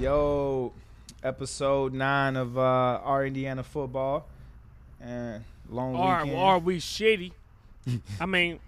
Yo, 0.00 0.72
episode 1.22 1.92
nine 1.92 2.34
of 2.34 2.56
uh, 2.56 2.60
our 2.60 3.26
Indiana 3.26 3.62
football 3.62 4.26
and 4.98 5.44
long 5.68 5.94
Are, 5.94 6.22
weekend. 6.22 6.40
are 6.40 6.58
we 6.58 6.78
shitty? 6.78 7.32
I 8.20 8.24
mean, 8.24 8.60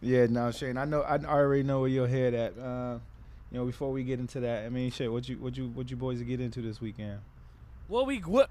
Yeah, 0.00 0.26
no, 0.26 0.50
Shane. 0.50 0.76
I 0.76 0.84
know. 0.84 1.02
I 1.02 1.18
already 1.18 1.62
know 1.62 1.80
where 1.82 1.88
your 1.88 2.08
head 2.08 2.34
at. 2.34 2.58
Uh, 2.58 2.98
you 3.52 3.58
know, 3.58 3.66
before 3.66 3.92
we 3.92 4.02
get 4.02 4.18
into 4.18 4.40
that, 4.40 4.64
I 4.64 4.68
mean, 4.68 4.90
shit. 4.90 5.12
What 5.12 5.28
you, 5.28 5.36
what 5.36 5.56
you, 5.56 5.68
what 5.68 5.88
you 5.88 5.96
boys 5.96 6.20
get 6.22 6.40
into 6.40 6.60
this 6.60 6.80
weekend? 6.80 7.20
what 7.86 8.06
we 8.06 8.18
what? 8.18 8.50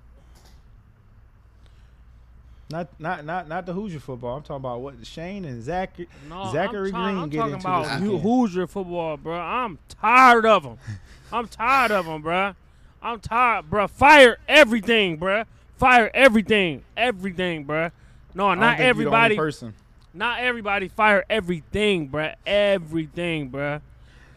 Not, 2.69 2.87
not, 2.99 3.23
not, 3.23 3.47
not 3.47 3.65
the 3.65 3.71
Hoosier 3.73 3.99
football. 3.99 4.35
I'm 4.35 4.43
talking 4.43 4.57
about 4.57 4.81
what 4.81 5.05
Shane 5.05 5.45
and 5.45 5.63
Zach. 5.63 5.97
No, 6.27 6.51
Zachary 6.51 6.91
I'm, 6.93 7.03
Green 7.03 7.17
I'm 7.23 7.29
get 7.29 7.37
talking 7.37 7.53
into 7.53 7.67
about 7.67 8.01
this. 8.01 8.21
Hoosier 8.21 8.67
football, 8.67 9.15
bro. 9.15 9.39
I'm 9.39 9.79
tired 10.01 10.45
of 10.45 10.63
them. 10.63 10.77
I'm 11.31 11.47
tired 11.47 11.91
of 11.91 12.05
them, 12.05 12.21
bro. 12.21 12.55
I'm 13.01 13.19
tired, 13.21 13.69
bro. 13.69 13.87
Fire 13.87 14.37
everything, 14.49 15.15
bro. 15.15 15.43
Fire 15.77 16.11
everything, 16.13 16.83
everything, 16.97 17.63
bro. 17.63 17.91
No, 18.33 18.47
I 18.49 18.55
don't 18.55 18.63
think 18.63 18.71
you 18.71 18.75
the 18.77 18.81
only 18.81 18.89
everybody. 18.89 19.35
person. 19.37 19.73
Not 20.13 20.39
everybody. 20.39 20.87
Fire 20.89 21.23
everything, 21.29 22.07
bro. 22.07 22.33
Everything, 22.45 23.49
bro. 23.49 23.79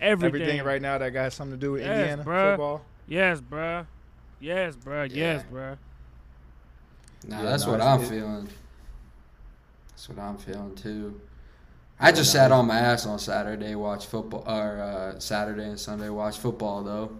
Everything. 0.00 0.42
Everything 0.42 0.64
right 0.64 0.80
now 0.80 0.98
that 0.98 1.10
got 1.10 1.32
something 1.32 1.58
to 1.58 1.60
do 1.60 1.72
with 1.72 1.82
Yes, 1.82 1.98
Indiana 1.98 2.24
bruh. 2.24 2.50
football. 2.52 2.84
Yes, 3.08 3.40
bro. 3.40 3.86
Yes, 4.38 4.76
bro. 4.76 5.02
Yes, 5.04 5.42
bro. 5.50 5.76
Nah, 7.26 7.38
Yeah, 7.38 7.42
that's 7.50 7.66
no, 7.66 7.72
what 7.72 7.80
I'm 7.80 8.00
it- 8.02 8.08
feeling. 8.08 8.48
That's 9.90 10.08
what 10.08 10.18
I'm 10.18 10.38
feeling 10.38 10.74
too. 10.74 11.20
I 12.02 12.12
just 12.12 12.32
sat 12.32 12.50
on 12.50 12.66
my 12.66 12.78
ass 12.78 13.04
on 13.04 13.18
Saturday, 13.18 13.74
watch 13.74 14.06
football, 14.06 14.42
or 14.48 14.80
uh, 14.80 15.18
Saturday 15.20 15.64
and 15.64 15.78
Sunday 15.78 16.08
watch 16.08 16.38
football 16.38 16.82
though. 16.82 17.10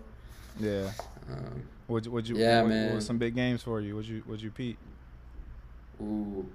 Yeah. 0.58 0.90
Um, 1.30 1.62
Would 1.88 2.06
would 2.06 2.26
you? 2.28 2.36
Yeah, 2.38 2.62
what, 2.62 2.64
What 2.64 2.68
man. 2.70 2.94
was 2.94 3.04
some 3.06 3.18
big 3.18 3.34
games 3.34 3.62
for 3.62 3.80
you? 3.82 3.94
Would 3.96 4.06
you? 4.06 4.22
Would 4.26 4.40
you 4.40 4.50
Pete? 4.50 4.78
ooh, 6.02 6.46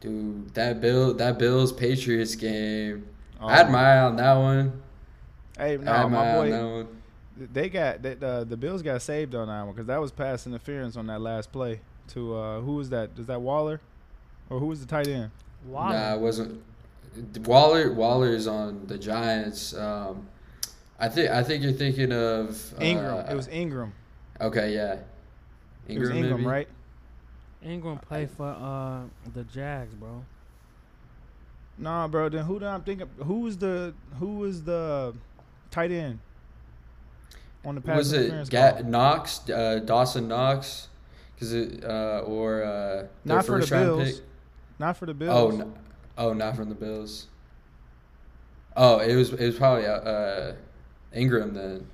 dude, 0.00 0.52
that 0.54 0.80
Bill, 0.80 1.14
that 1.14 1.38
Bills 1.38 1.72
Patriots 1.72 2.34
game. 2.34 3.06
Oh, 3.40 3.46
I 3.46 3.56
had 3.56 3.70
my 3.70 3.78
eye 3.82 3.98
on 4.00 4.16
that 4.16 4.34
one. 4.34 4.82
Hey, 5.56 5.76
no, 5.76 5.84
my 5.92 6.06
my 6.08 6.18
eye 6.18 6.30
on 6.36 6.44
boy. 6.44 6.50
that 6.50 6.64
one. 6.64 6.88
They 7.52 7.68
got 7.68 8.02
that. 8.02 8.22
Uh, 8.22 8.44
the 8.44 8.56
Bills 8.56 8.82
got 8.82 9.00
saved 9.00 9.34
on 9.36 9.46
that 9.48 9.62
one 9.62 9.72
because 9.74 9.86
that 9.86 10.00
was 10.00 10.10
pass 10.10 10.44
interference 10.46 10.96
on 10.96 11.06
that 11.06 11.20
last 11.20 11.52
play. 11.52 11.80
To 12.10 12.36
uh, 12.36 12.60
who 12.60 12.74
was 12.74 12.90
that? 12.90 13.10
Is 13.18 13.26
that 13.26 13.40
Waller, 13.40 13.80
or 14.48 14.58
who 14.58 14.66
was 14.66 14.80
the 14.80 14.86
tight 14.86 15.06
end? 15.06 15.30
Waller. 15.66 15.94
Nah, 15.94 16.14
it 16.14 16.20
wasn't. 16.20 16.62
Waller, 17.44 17.92
Waller 17.92 18.28
is 18.28 18.46
on 18.46 18.86
the 18.86 18.98
Giants. 18.98 19.74
Um, 19.74 20.28
I 20.98 21.08
think, 21.08 21.30
I 21.30 21.42
think 21.42 21.62
you're 21.62 21.72
thinking 21.72 22.12
of 22.12 22.74
uh, 22.78 22.82
Ingram. 22.82 23.26
it 23.26 23.34
was 23.34 23.48
Ingram. 23.48 23.92
Okay, 24.40 24.74
yeah. 24.74 24.98
it 25.88 25.98
was 25.98 26.10
Ingram, 26.10 26.38
maybe? 26.38 26.46
right? 26.46 26.68
Ingram 27.62 27.98
play 27.98 28.26
for 28.26 28.48
uh 28.48 29.02
the 29.34 29.44
Jags, 29.44 29.94
bro. 29.94 30.24
Nah, 31.76 32.08
bro. 32.08 32.28
Then 32.28 32.44
who 32.44 32.58
did 32.58 32.68
I'm 32.68 32.82
thinking? 32.82 33.08
Who 33.18 33.40
was 33.40 33.58
the 33.58 33.94
who 34.18 34.36
was 34.38 34.62
the 34.62 35.14
tight 35.70 35.90
end 35.90 36.20
on 37.64 37.74
the 37.74 37.80
pass 37.80 37.96
was 37.96 38.12
it 38.12 38.50
Ga- 38.50 38.82
Knox, 38.84 39.48
uh, 39.50 39.80
Dawson 39.84 40.28
Knox, 40.28 40.88
because 41.40 41.54
it 41.54 41.82
uh, 41.84 42.22
or 42.26 42.62
uh, 42.62 42.66
their 42.68 43.08
Not 43.24 43.46
for 43.46 43.52
the 43.52 43.60
first 43.60 43.72
round 43.72 43.86
Bills. 43.86 44.12
pick? 44.20 44.24
Not 44.78 44.96
for 44.96 45.06
the 45.06 45.12
Oh, 45.12 45.14
Bills. 45.48 45.54
no, 45.58 45.72
oh, 46.18 46.32
not 46.34 46.54
from 46.56 46.68
the 46.68 46.74
Bills. 46.74 47.26
Oh, 48.76 48.98
it 48.98 49.14
was 49.16 49.32
it 49.32 49.46
was 49.46 49.56
probably 49.56 49.86
uh, 49.86 49.92
uh, 49.92 50.54
Ingram 51.14 51.54
then. 51.54 51.86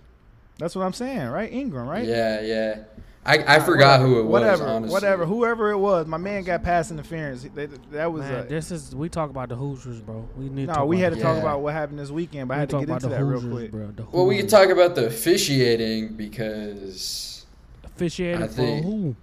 That's 0.58 0.75
what 0.75 0.84
I'm 0.84 0.92
saying, 0.92 1.28
right? 1.28 1.53
Ingram, 1.53 1.86
right? 1.86 2.05
Yeah, 2.05 2.41
yeah. 2.41 2.78
I, 3.25 3.56
I 3.56 3.61
forgot 3.61 4.00
whatever, 4.00 4.06
who 4.06 4.20
it 4.20 4.22
was. 4.22 4.30
Whatever, 4.33 4.66
honestly. 4.69 4.92
whatever, 4.92 5.27
whoever 5.27 5.70
it 5.72 5.78
was, 5.78 6.06
my 6.06 6.16
man 6.16 6.44
got 6.44 6.62
pass 6.62 6.92
interference. 6.92 7.42
They, 7.42 7.66
that 7.91 8.12
was 8.12 8.22
Man, 8.22 8.44
a, 8.47 8.48
this 8.48 8.71
is 8.71 8.94
we 8.94 9.09
talk 9.09 9.31
about 9.31 9.48
the 9.48 9.56
Hoosiers, 9.56 10.00
bro. 10.00 10.28
We 10.37 10.48
need. 10.48 10.69
no. 10.69 10.75
talk 10.75 10.87
We 10.88 11.00
had 11.00 11.10
to 11.10 11.16
the- 11.16 11.22
talk 11.22 11.34
Yeah. 11.37 11.41
about 11.42 11.60
what 11.60 11.72
happened 11.72 11.98
this 11.98 12.10
weekend, 12.10 12.48
but 12.48 12.54
I 12.56 12.60
had 12.60 12.71
to 12.71 12.76
get 12.78 12.84
about 12.84 12.94
into 13.03 13.09
the 13.09 13.16
that 13.16 13.25
real 13.25 13.41
quick. 13.50 13.71
bro. 13.72 13.87
The 13.88 14.04
Well, 14.12 14.26
we 14.26 14.37
can 14.38 14.47
talk 14.47 14.69
about 14.71 14.94
the 14.94 15.06
officiating 15.06 16.15
because 16.15 17.44
officiating 17.84 18.42
I 18.44 18.48
for 18.48 18.62
who? 18.62 19.16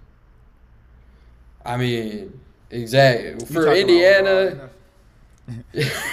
I 1.64 1.76
mean, 1.76 2.38
exactly 2.70 3.44
for 3.46 3.72
Indiana. 3.72 4.70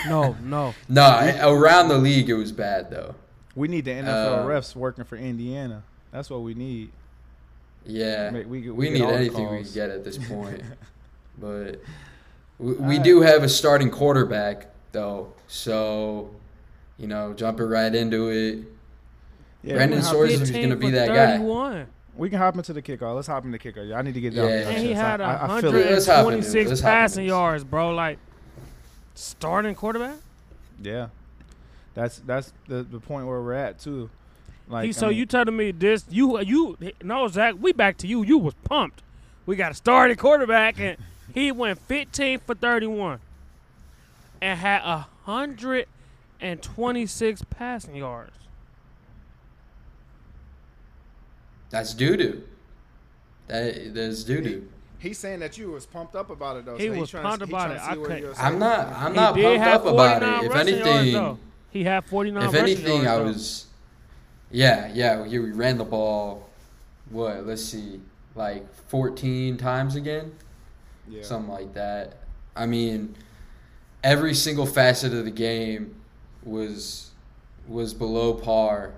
No, 0.10 0.36
no. 0.44 0.74
No, 0.90 1.40
around 1.42 1.88
the 1.88 1.98
league 1.98 2.30
it 2.30 2.34
was 2.34 2.52
bad 2.52 2.90
though. 2.92 3.16
we 3.56 3.70
need 3.70 3.86
the 3.86 3.92
NFL 3.92 4.08
Uh, 4.08 4.46
refs 4.46 4.76
working 4.76 5.06
for 5.06 5.16
Indiana. 5.16 5.84
That's 6.12 6.30
what 6.30 6.42
we 6.42 6.54
need. 6.54 6.92
Yeah, 7.86 8.30
Make- 8.32 8.50
we, 8.50 8.70
we, 8.70 8.88
get 8.88 8.94
need 8.94 9.02
all 9.04 9.08
the 9.12 9.16
anything 9.16 9.50
we 9.50 9.64
can 9.64 9.74
get 9.74 9.90
at 9.90 10.04
this 10.04 10.18
point. 10.28 10.62
but 11.40 11.82
we, 12.60 12.74
we 12.74 12.78
Alright. 12.78 13.04
do 13.04 13.22
have 13.22 13.44
a 13.44 13.50
starting 13.50 13.90
quarterback 13.90 14.68
though, 14.92 15.32
so 15.48 16.30
you 16.98 17.08
know, 17.08 17.34
jumping 17.34 17.68
right 17.68 17.96
into 17.96 18.30
it. 18.30 18.66
Yeah, 19.64 19.76
Brandon 19.76 20.00
we, 20.00 20.04
can 20.04 20.14
hop, 20.14 20.16
Sorsby 20.18 20.42
is 20.42 20.52
gonna 20.52 20.76
be 20.76 20.88
for 20.88 20.92
that 20.92 21.08
guy. 21.08 21.38
31. 22.14 22.22
we 22.22 22.30
can 22.30 22.38
hop 22.40 22.56
into 22.56 22.74
the 22.74 22.82
kickoff. 22.82 23.16
Let's 23.16 23.28
hop 23.28 23.46
into 23.46 23.58
the 23.58 23.72
kickoff. 23.72 23.96
I 23.96 24.02
need 24.02 24.14
to 24.14 24.22
get 24.22 24.36
down. 24.36 24.48
yeah, 24.48 24.70
And 24.70 24.78
he 24.78 24.88
shit. 24.90 24.96
had 24.98 25.22
I, 25.22 25.34
I, 25.36 25.58
I 25.58 25.62
feel 25.62 25.76
it. 25.76 25.92
Let's 25.92 26.06
hop 26.08 26.20
into 26.20 26.22
it. 26.22 26.44
126 26.54 26.70
Let's 26.70 26.82
hop 26.82 26.88
into 26.90 26.96
passing 26.96 27.26
yards, 27.26 27.64
bro. 27.64 27.92
Like 27.92 28.20
starting 29.16 29.76
quarterback. 29.76 30.18
Yeah, 30.82 31.08
that's 31.94 32.20
that's 32.20 32.54
the 32.68 32.84
the 32.84 33.00
point 33.00 33.28
where 33.28 33.42
we're 33.42 33.54
at 33.54 33.80
too. 33.80 34.10
Like, 34.68 34.84
he, 34.86 34.90
I 34.90 34.92
so 34.94 35.08
mean, 35.10 35.18
you 35.18 35.26
telling 35.26 35.56
me 35.58 35.72
this? 35.72 36.06
You 36.10 36.40
you 36.42 36.78
no 37.04 37.28
Zach? 37.28 37.56
We 37.60 37.74
back 37.74 37.98
to 37.98 38.08
you. 38.08 38.24
You 38.24 38.38
was 38.38 38.54
pumped. 38.64 39.04
We 39.46 39.56
got 39.56 39.72
a 39.72 39.76
starting 39.76 40.18
quarterback, 40.18 40.80
and 40.80 40.98
he 41.34 41.52
went 41.52 41.80
15 41.80 42.40
for 42.40 42.56
31, 42.56 43.20
and 44.42 44.60
had 44.60 44.82
a 44.84 45.08
hundred 45.26 45.88
and 46.40 46.62
26 46.62 47.44
passing 47.50 47.96
yards. 47.96 48.32
That's 51.72 51.94
doo 51.94 52.16
doo. 52.18 52.44
That 53.48 53.94
that's 53.96 54.24
doo 54.24 54.42
doo. 54.42 54.68
He's 55.00 55.18
saying 55.18 55.40
that 55.40 55.58
you 55.58 55.72
was 55.72 55.86
pumped 55.88 56.16
up 56.16 56.30
about 56.30 56.58
it 56.58 56.66
though. 56.66 56.78
He 56.78 56.88
so 56.88 57.00
was 57.00 57.10
trying 57.10 57.24
to- 57.24 57.30
pumped 57.30 57.46
he 57.46 57.52
about 57.52 57.72
it. 57.72 57.80
I 57.80 57.96
where 57.98 58.06
couldn't- 58.08 58.22
you're 58.24 58.36
I'm 58.40 58.60
not. 58.60 58.88
I'm 58.90 59.14
not 59.14 59.36
did 59.36 59.60
pumped 59.60 59.68
up 59.68 59.86
about 59.94 60.22
it. 60.24 60.46
If 60.46 60.52
rushing 60.54 60.76
yards, 60.76 60.90
anything, 60.90 61.40
he 61.72 61.84
had 61.84 62.06
49. 62.06 62.44
if 62.44 62.54
anything, 62.54 63.04
yards, 63.04 63.08
I 63.08 63.18
was. 63.24 63.66
Yeah, 64.52 64.92
yeah. 64.94 65.22
We 65.22 65.40
we 65.40 65.52
ran 65.52 65.78
the 65.78 65.86
ball. 65.86 66.50
What? 67.10 67.46
Let's 67.48 67.64
see, 67.64 68.00
like 68.36 68.72
14 68.90 69.58
times 69.58 69.96
again. 69.96 70.34
Yeah. 71.10 71.24
something 71.24 71.52
like 71.52 71.74
that. 71.74 72.18
I 72.56 72.66
mean, 72.68 73.16
every 74.04 74.34
single 74.34 74.66
facet 74.66 75.14
of 75.14 75.26
the 75.26 75.32
game 75.32 75.96
was 76.44 77.12
was 77.68 77.94
below 77.94 78.34
par, 78.34 78.94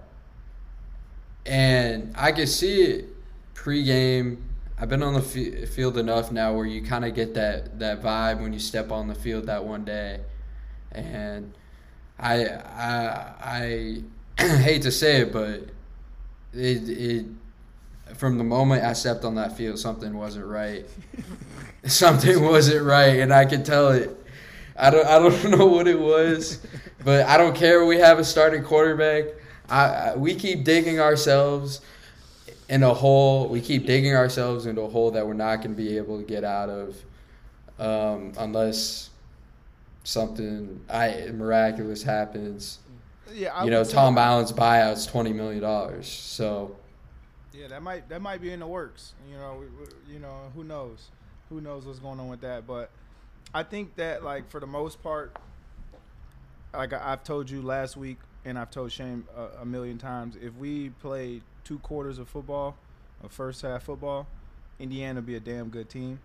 and 1.45 2.13
I 2.15 2.31
can 2.31 2.47
see 2.47 2.81
it 2.83 3.05
pregame. 3.53 4.37
I've 4.77 4.89
been 4.89 5.03
on 5.03 5.13
the 5.13 5.63
f- 5.63 5.69
field 5.69 5.97
enough 5.97 6.31
now 6.31 6.53
where 6.53 6.65
you 6.65 6.81
kind 6.81 7.05
of 7.05 7.13
get 7.15 7.33
that 7.35 7.79
that 7.79 8.01
vibe 8.01 8.41
when 8.41 8.53
you 8.53 8.59
step 8.59 8.91
on 8.91 9.07
the 9.07 9.15
field 9.15 9.45
that 9.45 9.63
one 9.63 9.85
day, 9.85 10.19
and 10.91 11.53
I 12.19 12.45
I 12.47 13.33
I 13.41 14.03
hate 14.57 14.81
to 14.83 14.91
say 14.91 15.21
it, 15.21 15.33
but 15.33 15.69
it 16.53 16.89
it 16.89 17.25
from 18.15 18.37
the 18.37 18.43
moment 18.43 18.83
I 18.83 18.93
stepped 18.93 19.25
on 19.25 19.35
that 19.35 19.57
field, 19.57 19.79
something 19.79 20.15
wasn't 20.15 20.45
right. 20.45 20.85
something 21.85 22.43
wasn't 22.43 22.85
right, 22.85 23.19
and 23.19 23.33
I 23.33 23.45
could 23.45 23.65
tell 23.65 23.89
it. 23.89 24.15
I 24.75 24.89
don't 24.89 25.05
I 25.05 25.19
don't 25.19 25.51
know 25.57 25.67
what 25.67 25.87
it 25.87 25.99
was, 25.99 26.59
but 27.03 27.25
I 27.27 27.37
don't 27.37 27.55
care. 27.55 27.85
We 27.85 27.97
have 27.99 28.19
a 28.19 28.23
starting 28.23 28.63
quarterback. 28.63 29.25
I, 29.73 30.15
we 30.15 30.35
keep 30.35 30.63
digging 30.63 30.99
ourselves 30.99 31.81
in 32.69 32.83
a 32.83 32.93
hole. 32.93 33.47
We 33.49 33.59
keep 33.61 33.85
digging 33.85 34.15
ourselves 34.15 34.65
into 34.65 34.81
a 34.81 34.89
hole 34.89 35.11
that 35.11 35.25
we're 35.25 35.33
not 35.33 35.57
going 35.57 35.71
to 35.71 35.77
be 35.77 35.97
able 35.97 36.19
to 36.19 36.25
get 36.25 36.43
out 36.43 36.69
of, 36.69 36.95
um, 37.79 38.33
unless 38.37 39.09
something 40.03 40.79
I 40.89 41.29
miraculous 41.33 42.03
happens. 42.03 42.79
yeah, 43.33 43.53
I 43.53 43.65
you 43.65 43.71
know, 43.71 43.83
Tom 43.83 44.17
Allen's 44.17 44.51
buyout's 44.51 45.05
twenty 45.05 45.33
million 45.33 45.61
dollars. 45.61 46.07
So 46.07 46.75
Yeah, 47.53 47.67
that 47.69 47.81
might 47.81 48.07
that 48.09 48.21
might 48.21 48.41
be 48.41 48.51
in 48.51 48.59
the 48.59 48.67
works. 48.67 49.13
You 49.31 49.37
know, 49.37 49.57
we, 49.59 49.65
we- 49.67 50.13
you 50.13 50.19
know, 50.19 50.51
who 50.55 50.63
knows? 50.63 51.07
Who 51.49 51.61
knows 51.61 51.85
what's 51.85 51.99
going 51.99 52.19
on 52.19 52.27
with 52.27 52.41
that? 52.41 52.67
But 52.67 52.89
I 53.53 53.63
think 53.63 53.95
that 53.95 54.23
like 54.23 54.49
for 54.49 54.59
the 54.59 54.67
most 54.67 55.01
part, 55.01 55.35
like 56.73 56.93
I've 56.93 57.23
told 57.23 57.49
you 57.49 57.61
last 57.61 57.95
week, 57.97 58.17
and 58.45 58.57
I've 58.59 58.69
told 58.71 58.91
Shane 58.91 59.23
a, 59.35 59.61
a 59.61 59.65
million 59.65 59.97
times, 59.97 60.35
if 60.41 60.55
we 60.55 60.89
play 60.89 61.41
two 61.63 61.79
quarters 61.79 62.19
of 62.19 62.27
football, 62.27 62.75
a 63.23 63.29
first 63.29 63.61
half 63.61 63.83
football, 63.83 64.27
Indiana 64.79 65.15
would 65.19 65.25
be 65.25 65.35
a 65.35 65.39
damn 65.39 65.69
good 65.69 65.89
team. 65.89 66.19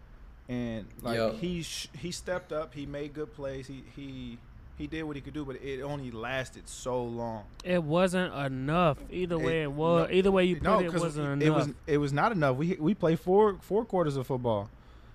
And 0.49 0.87
like 1.03 1.17
Yep. 1.19 1.35
he 1.35 1.63
sh- 1.63 1.89
he 1.99 2.11
stepped 2.11 2.53
up, 2.53 2.75
he 2.75 2.87
made 2.87 3.13
good 3.15 3.33
plays, 3.35 3.67
he 3.67 3.85
he 3.95 4.39
He 4.79 4.87
did 4.87 5.03
what 5.03 5.17
he 5.17 5.23
could 5.23 5.35
do, 5.35 5.45
but 5.45 5.57
it 5.61 5.83
only 5.83 6.13
lasted 6.13 6.69
so 6.69 7.03
long. 7.03 7.43
It 7.65 7.83
wasn't 7.83 8.33
enough. 8.33 8.99
Either 9.11 9.35
It- 9.35 9.45
way 9.45 9.63
it 9.65 9.73
was. 9.73 10.09
no, 10.09 10.15
either 10.15 10.31
way 10.31 10.45
you 10.45 10.55
put 10.55 10.63
no, 10.63 10.79
it, 10.79 10.87
it 10.87 10.93
'cause 10.93 11.01
wasn't 11.01 11.43
it 11.43 11.47
enough. 11.47 11.67
was 11.67 11.75
it 11.89 11.99
was 11.99 12.13
not 12.13 12.31
enough. 12.31 12.57
We 12.57 12.77
we 12.79 12.95
played 12.95 13.19
four 13.19 13.57
four 13.61 13.85
quarters 13.85 14.17
of 14.17 14.27
football, 14.29 14.71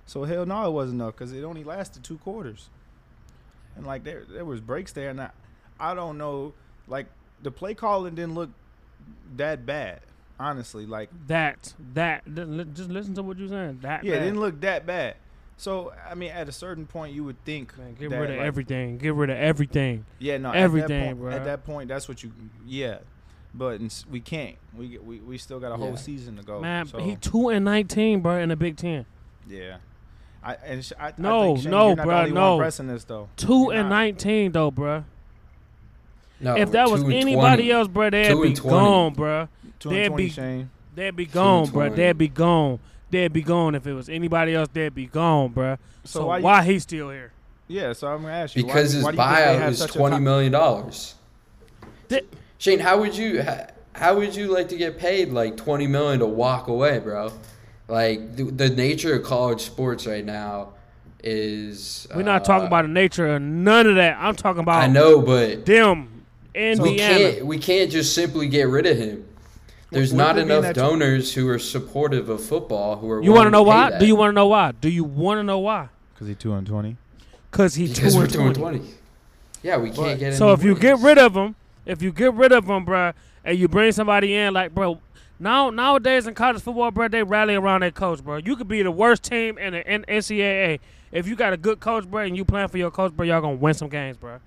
so 0.05 0.25
hell 0.25 0.45
no, 0.45 0.67
it 0.67 0.71
wasn't 0.71 1.01
enough 1.01 1.13
because 1.15 1.31
it 1.31 1.43
only 1.45 1.63
lasted 1.63 2.03
two 2.03 2.17
quarters, 2.17 2.69
and 3.77 3.85
like 3.87 4.03
there 4.03 4.25
there 4.25 4.43
was 4.45 4.59
breaks 4.59 4.91
there, 4.91 5.09
and 5.09 5.21
I, 5.21 5.29
I 5.79 5.93
don't 5.95 6.17
know, 6.17 6.53
like 6.87 7.07
the 7.41 7.51
play 7.51 7.73
calling 7.73 8.15
didn't 8.15 8.35
look 8.35 8.49
that 9.35 9.65
bad, 9.65 10.01
honestly. 10.39 10.85
Like 10.85 11.09
that 11.27 11.73
that 11.93 12.23
just 12.73 12.89
listen 12.89 13.13
to 13.15 13.23
what 13.23 13.37
you're 13.37 13.49
saying. 13.49 13.79
That 13.81 14.03
yeah, 14.03 14.15
it 14.15 14.19
didn't 14.19 14.39
look 14.39 14.61
that 14.61 14.85
bad. 14.85 15.15
So 15.57 15.93
I 16.09 16.15
mean, 16.15 16.31
at 16.31 16.49
a 16.49 16.51
certain 16.51 16.85
point, 16.85 17.13
you 17.13 17.23
would 17.23 17.43
think, 17.45 17.77
Man, 17.77 17.93
get 17.93 18.09
that, 18.09 18.19
rid 18.19 18.31
of 18.31 18.37
like, 18.37 18.45
everything. 18.45 18.97
Get 18.97 19.13
rid 19.13 19.29
of 19.29 19.37
everything. 19.37 20.05
Yeah, 20.19 20.37
no, 20.37 20.51
everything, 20.51 21.01
At 21.03 21.15
that, 21.15 21.19
point, 21.21 21.33
at 21.33 21.45
that 21.45 21.63
point, 21.63 21.87
that's 21.89 22.07
what 22.07 22.23
you. 22.23 22.31
Yeah, 22.65 22.97
but 23.53 23.79
we 24.09 24.19
can't. 24.19 24.55
We 24.75 24.97
we 24.97 25.19
we 25.19 25.37
still 25.37 25.59
got 25.59 25.71
a 25.71 25.77
whole 25.77 25.95
season 25.95 26.37
to 26.37 26.43
go. 26.43 26.59
Man, 26.59 26.87
so, 26.87 26.97
he 26.97 27.15
two 27.17 27.49
and 27.49 27.63
nineteen, 27.63 28.21
bro, 28.21 28.39
in 28.39 28.49
the 28.49 28.55
Big 28.55 28.77
Ten. 28.77 29.05
yeah. 29.47 29.77
I 30.45 30.55
and 30.65 30.83
sh- 30.83 30.91
I, 30.99 31.07
I 31.07 31.13
No, 31.17 31.53
think, 31.53 31.63
Shane, 31.63 31.71
no, 31.71 31.87
you're 31.87 31.95
not 31.95 32.03
the 32.03 32.11
bruh, 32.11 32.19
only 32.23 32.31
no. 32.33 32.57
Pressing 32.57 32.87
this 32.87 33.05
though. 33.05 33.29
Two 33.37 33.53
You're 33.69 33.73
and 33.75 33.83
not. 33.89 33.95
nineteen 33.95 34.51
though, 34.51 34.71
bro. 34.71 35.05
No, 36.43 36.57
if 36.57 36.71
that 36.71 36.89
was 36.89 37.03
anybody 37.03 37.63
20. 37.67 37.71
else, 37.71 37.87
bro, 37.87 38.09
they'd 38.09 38.29
be 38.29 38.53
20. 38.53 38.55
gone, 38.61 39.13
bro. 39.13 39.47
They'd 39.83 40.15
be- 40.15 40.29
Shane. 40.29 40.69
They'd 40.95 41.15
be 41.15 41.25
gone, 41.25 41.69
bro. 41.69 41.89
They'd 41.89 42.17
be 42.17 42.27
gone. 42.27 42.79
They'd 43.09 43.33
be 43.33 43.41
gone 43.41 43.73
if 43.75 43.87
it 43.87 43.93
was 43.93 44.09
anybody 44.09 44.53
else. 44.55 44.69
They'd 44.73 44.93
be 44.93 45.07
gone, 45.07 45.49
bro. 45.51 45.77
So, 46.03 46.19
So, 46.19 46.25
why? 46.27 46.39
why, 46.39 46.63
you, 46.63 46.73
he 46.73 46.79
still 46.79 47.09
here? 47.09 47.31
yeah. 47.67 47.93
So 47.93 48.07
I'm 48.07 48.21
gonna 48.21 48.33
ask 48.33 48.55
you 48.55 48.63
because 48.63 48.93
why, 48.93 48.97
his 48.97 49.03
why 49.03 49.11
do 49.11 49.17
you 49.17 49.23
think 49.23 49.29
they 49.29 49.41
buyout 49.53 49.59
have 49.59 49.71
is 49.71 49.79
such 49.79 49.89
a 49.91 49.97
twenty 49.97 50.15
top- 50.15 50.21
million 50.21 50.51
dollars. 50.51 51.15
Di- 52.09 52.21
Shane, 52.57 52.79
how 52.79 52.99
would 52.99 53.15
you 53.15 53.41
how, 53.41 53.67
how 53.95 54.15
would 54.17 54.35
you 54.35 54.47
like 54.47 54.67
to 54.69 54.77
get 54.77 54.97
paid 54.99 55.31
like 55.31 55.57
twenty 55.57 55.87
million 55.87 56.19
to 56.19 56.25
walk 56.25 56.67
away, 56.67 56.99
bro? 56.99 57.31
Like 57.87 58.35
the, 58.35 58.43
the 58.45 58.69
nature 58.69 59.15
of 59.15 59.23
college 59.23 59.61
sports 59.61 60.05
right 60.07 60.25
now 60.25 60.73
is 61.23 62.07
We're 62.15 62.23
not 62.23 62.41
uh, 62.41 62.45
talking 62.45 62.67
about 62.67 62.83
the 62.83 62.87
nature 62.89 63.35
of 63.35 63.41
none 63.41 63.87
of 63.87 63.95
that. 63.95 64.17
I'm 64.19 64.35
talking 64.35 64.61
about 64.61 64.81
I 64.83 64.87
know, 64.87 65.21
but 65.21 65.65
them, 65.65 66.12
we 66.55 66.61
Indiana. 66.71 67.17
can't 67.17 67.45
we 67.45 67.57
can't 67.57 67.91
just 67.91 68.13
simply 68.13 68.47
get 68.47 68.67
rid 68.67 68.85
of 68.85 68.97
him. 68.97 69.25
There's 69.91 70.11
Would- 70.11 70.17
not 70.17 70.35
would 70.35 70.41
it 70.43 70.47
be 70.47 70.51
in 70.53 70.57
enough 70.59 70.73
that- 70.73 70.75
donors 70.75 71.33
who 71.33 71.47
are 71.49 71.59
supportive 71.59 72.29
of 72.29 72.43
football 72.43 72.95
who 72.97 73.09
are. 73.11 73.21
you 73.23 73.31
want 73.31 73.47
to 73.47 73.51
know 73.51 73.63
why? 73.63 73.91
that. 73.91 73.99
Do 73.99 74.05
you 74.07 74.15
want 74.15 74.29
to 74.31 74.33
know 74.33 74.47
why? 74.47 74.71
Do 74.81 74.89
you 74.89 75.03
want 75.03 75.39
to 75.39 75.43
know 75.43 75.59
why? 75.59 75.89
Because 76.13 76.27
he 76.27 76.35
two 76.35 76.53
and 76.53 76.65
twenty. 76.65 76.97
Cause 77.51 77.75
he 77.75 77.87
Because 77.87 78.13
two 78.13 78.17
we're 78.19 78.25
and 78.25 78.33
20. 78.33 78.53
twenty. 78.55 78.81
Yeah, 79.61 79.77
we 79.77 79.91
can't 79.91 80.19
get. 80.19 80.33
Him. 80.33 80.37
So 80.37 80.47
any 80.47 80.53
if 80.55 80.63
you 80.63 80.75
get 80.75 80.97
rid 80.99 81.17
of 81.19 81.35
him, 81.35 81.55
if 81.85 82.01
you 82.01 82.11
get 82.11 82.33
rid 82.33 82.51
of 82.51 82.65
him, 82.67 82.83
bro, 82.85 83.13
and 83.45 83.57
you 83.57 83.67
bring 83.67 83.91
somebody 83.91 84.33
in, 84.35 84.53
like, 84.53 84.73
bro, 84.73 84.99
now 85.39 85.69
nowadays 85.69 86.25
in 86.27 86.33
college 86.33 86.61
football, 86.61 86.89
bro, 86.91 87.07
they 87.07 87.21
rally 87.23 87.53
around 87.55 87.81
their 87.81 87.91
coach, 87.91 88.23
bro. 88.23 88.37
You 88.37 88.55
could 88.55 88.67
be 88.67 88.81
the 88.81 88.91
worst 88.91 89.23
team 89.23 89.57
in 89.57 89.73
the 89.73 89.83
NCAA. 89.83 90.79
If 91.11 91.27
you 91.27 91.35
got 91.35 91.53
a 91.53 91.57
good 91.57 91.79
coach, 91.79 92.09
bro, 92.09 92.23
and 92.23 92.35
you 92.35 92.43
playing 92.43 92.69
for 92.69 92.77
your 92.79 92.89
coach, 92.89 93.11
bro, 93.15 93.25
y'all 93.25 93.39
gonna 93.41 93.55
win 93.55 93.75
some 93.75 93.89
games, 93.89 94.17
bro. 94.17 94.39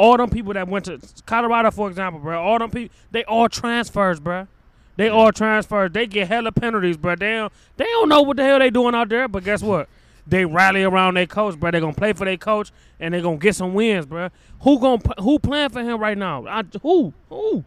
All 0.00 0.16
them 0.16 0.30
people 0.30 0.54
that 0.54 0.66
went 0.66 0.86
to 0.86 0.98
Colorado, 1.26 1.70
for 1.70 1.86
example, 1.86 2.20
bro, 2.20 2.42
all 2.42 2.58
them 2.58 2.70
people, 2.70 2.96
they 3.10 3.22
all 3.24 3.50
transfers, 3.50 4.18
bro. 4.18 4.48
They 4.96 5.10
all 5.10 5.30
transfers. 5.30 5.92
They 5.92 6.06
get 6.06 6.26
hella 6.26 6.52
penalties, 6.52 6.96
bro. 6.96 7.16
They 7.16 7.34
don't, 7.34 7.52
they 7.76 7.84
don't 7.84 8.08
know 8.08 8.22
what 8.22 8.38
the 8.38 8.42
hell 8.42 8.60
they 8.60 8.70
doing 8.70 8.94
out 8.94 9.10
there, 9.10 9.28
but 9.28 9.44
guess 9.44 9.62
what? 9.62 9.90
They 10.26 10.46
rally 10.46 10.84
around 10.84 11.18
their 11.18 11.26
coach, 11.26 11.60
bro. 11.60 11.70
They 11.70 11.80
gonna 11.80 11.92
play 11.92 12.14
for 12.14 12.24
their 12.24 12.38
coach, 12.38 12.72
and 12.98 13.12
they 13.12 13.20
gonna 13.20 13.36
get 13.36 13.54
some 13.56 13.74
wins, 13.74 14.06
bro. 14.06 14.30
Who 14.60 14.80
gonna 14.80 15.02
who 15.18 15.38
playing 15.38 15.68
for 15.68 15.82
him 15.82 16.00
right 16.00 16.16
now? 16.16 16.46
I, 16.46 16.64
who 16.80 17.12
who? 17.28 17.62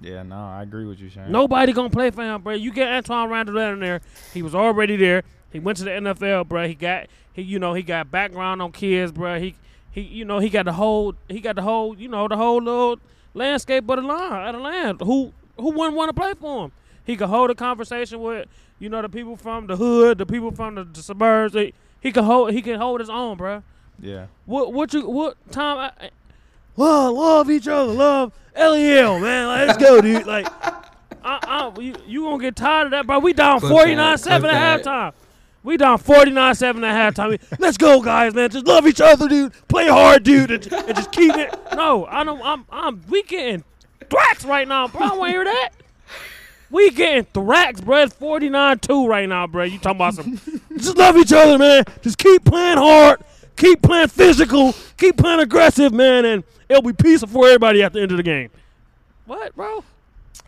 Yeah, 0.00 0.24
no, 0.24 0.34
I 0.34 0.62
agree 0.62 0.86
with 0.86 0.98
you, 0.98 1.08
Shane. 1.08 1.30
Nobody 1.30 1.72
gonna 1.72 1.88
play 1.88 2.10
for 2.10 2.24
him, 2.24 2.42
bro. 2.42 2.54
You 2.54 2.72
get 2.72 2.88
Antwaan 2.88 3.30
Randle 3.30 3.56
in 3.58 3.78
there. 3.78 4.00
He 4.32 4.42
was 4.42 4.56
already 4.56 4.96
there. 4.96 5.22
He 5.52 5.60
went 5.60 5.78
to 5.78 5.84
the 5.84 5.90
NFL, 5.90 6.48
bro. 6.48 6.66
He 6.66 6.74
got 6.74 7.06
he 7.32 7.42
you 7.42 7.60
know 7.60 7.74
he 7.74 7.84
got 7.84 8.10
background 8.10 8.60
on 8.60 8.72
kids, 8.72 9.12
bro. 9.12 9.38
He 9.38 9.54
he 9.94 10.00
you 10.00 10.24
know 10.24 10.40
he 10.40 10.50
got 10.50 10.64
the 10.64 10.72
whole 10.72 11.14
he 11.28 11.40
got 11.40 11.54
the 11.54 11.62
whole 11.62 11.96
you 11.96 12.08
know 12.08 12.26
the 12.26 12.36
whole 12.36 12.60
little 12.60 12.98
landscape 13.32 13.88
of 13.88 13.96
the 13.96 14.02
line 14.02 14.48
of 14.48 14.54
the 14.54 14.60
land. 14.60 15.00
Who 15.00 15.32
who 15.56 15.70
wouldn't 15.70 15.96
want 15.96 16.08
to 16.08 16.20
play 16.20 16.34
for 16.34 16.64
him? 16.64 16.72
He 17.04 17.16
could 17.16 17.28
hold 17.28 17.50
a 17.50 17.54
conversation 17.54 18.20
with 18.20 18.48
you 18.80 18.88
know 18.88 19.02
the 19.02 19.08
people 19.08 19.36
from 19.36 19.68
the 19.68 19.76
hood, 19.76 20.18
the 20.18 20.26
people 20.26 20.50
from 20.50 20.74
the, 20.74 20.84
the 20.84 21.00
suburbs. 21.00 21.54
He, 21.54 21.74
he 22.00 22.10
can 22.10 22.24
hold 22.24 22.52
he 22.52 22.60
can 22.60 22.80
hold 22.80 22.98
his 22.98 23.08
own, 23.08 23.36
bro. 23.36 23.62
Yeah. 24.00 24.26
What 24.46 24.72
what 24.72 24.92
you 24.92 25.08
what 25.08 25.36
time? 25.52 25.78
I, 25.78 26.10
love 26.76 27.14
love 27.14 27.48
each 27.48 27.68
other, 27.68 27.92
love 27.92 28.32
Lel, 28.56 29.20
man. 29.20 29.46
Like, 29.46 29.68
let's 29.68 29.78
go, 29.78 30.00
dude. 30.00 30.26
Like, 30.26 30.46
I, 31.24 31.38
I, 31.40 31.80
you 31.80 31.94
you 32.04 32.24
gonna 32.24 32.42
get 32.42 32.56
tired 32.56 32.86
of 32.86 32.90
that, 32.90 33.06
bro? 33.06 33.20
We 33.20 33.32
down 33.32 33.60
forty 33.60 33.94
nine 33.94 34.18
seven 34.18 34.50
at 34.50 34.82
halftime. 34.82 35.12
We 35.64 35.78
down 35.78 35.96
forty 35.96 36.30
nine 36.30 36.54
seven 36.54 36.84
at 36.84 37.14
halftime. 37.14 37.40
Let's 37.58 37.78
go, 37.78 38.02
guys, 38.02 38.34
man. 38.34 38.50
Just 38.50 38.66
love 38.66 38.86
each 38.86 39.00
other, 39.00 39.26
dude. 39.26 39.52
Play 39.66 39.88
hard, 39.88 40.22
dude, 40.22 40.50
and, 40.50 40.72
and 40.72 40.94
just 40.94 41.10
keep 41.10 41.34
it. 41.34 41.58
No, 41.74 42.04
I 42.04 42.22
don't. 42.22 42.40
I'm 42.44 42.66
I'm 42.70 43.02
we 43.08 43.22
getting 43.22 43.64
thracks 44.10 44.44
right 44.44 44.68
now, 44.68 44.88
bro. 44.88 45.00
I 45.00 45.16
want 45.16 45.30
to 45.30 45.30
hear 45.30 45.44
that. 45.44 45.70
We 46.70 46.90
getting 46.90 47.24
thracks, 47.24 47.80
bro. 47.80 48.02
It's 48.02 48.14
49-2 48.14 49.08
right 49.08 49.28
now, 49.28 49.46
bro. 49.46 49.64
You 49.64 49.78
talking 49.78 49.96
about 49.96 50.14
some 50.14 50.38
just 50.76 50.98
love 50.98 51.16
each 51.16 51.32
other, 51.32 51.56
man. 51.56 51.84
Just 52.02 52.18
keep 52.18 52.44
playing 52.44 52.78
hard, 52.78 53.22
keep 53.56 53.80
playing 53.80 54.08
physical, 54.08 54.74
keep 54.98 55.16
playing 55.16 55.40
aggressive, 55.40 55.92
man, 55.92 56.26
and 56.26 56.44
it'll 56.68 56.82
be 56.82 56.92
peaceful 56.92 57.28
for 57.28 57.46
everybody 57.46 57.82
at 57.82 57.92
the 57.92 58.02
end 58.02 58.10
of 58.10 58.18
the 58.18 58.22
game. 58.22 58.50
What, 59.24 59.54
bro? 59.56 59.82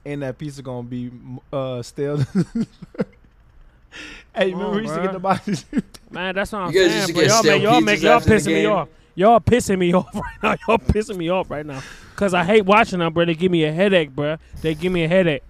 And 0.05 0.23
that 0.23 0.37
piece 0.37 0.57
is 0.57 0.61
gonna 0.61 0.83
be 0.83 1.11
uh 1.53 1.83
still. 1.83 2.23
hey, 4.37 4.51
Come 4.51 4.61
remember 4.61 4.65
on, 4.67 4.77
we 4.77 4.83
used 4.83 4.95
to 4.95 5.03
get 5.03 5.13
the 5.13 5.19
boxes. 5.19 5.65
Man, 6.11 6.35
that's 6.35 6.53
what 6.53 6.59
I'm 6.63 6.73
You 6.73 6.83
guys 6.83 6.91
saying, 6.91 6.97
used 6.97 7.07
to 7.09 7.13
bro. 7.15 7.23
get 7.23 7.29
Y'all, 7.31 7.39
stale 7.43 7.53
make, 7.55 7.63
y'all, 7.63 7.81
make, 7.81 8.03
y'all 8.03 8.21
pissing 8.21 8.55
me 8.55 8.67
off. 8.67 8.89
Y'all 9.15 9.41
pissing 9.41 9.79
me 9.79 9.93
off 9.95 10.15
right 10.15 10.43
now. 10.43 10.57
Y'all 10.69 10.79
pissing 10.79 11.17
me 11.17 11.29
off 11.31 11.51
right 11.51 11.65
now. 11.67 11.83
Cause 12.17 12.33
I 12.35 12.45
hate 12.45 12.65
watching 12.65 12.99
them, 13.01 13.13
bro. 13.13 13.25
They 13.27 13.35
give 13.35 13.51
me 13.53 13.65
a 13.65 13.73
headache, 13.73 14.11
bro. 14.15 14.37
They 14.63 14.75
give 14.75 14.93
me 14.93 15.05
a 15.05 15.09
headache. 15.09 15.43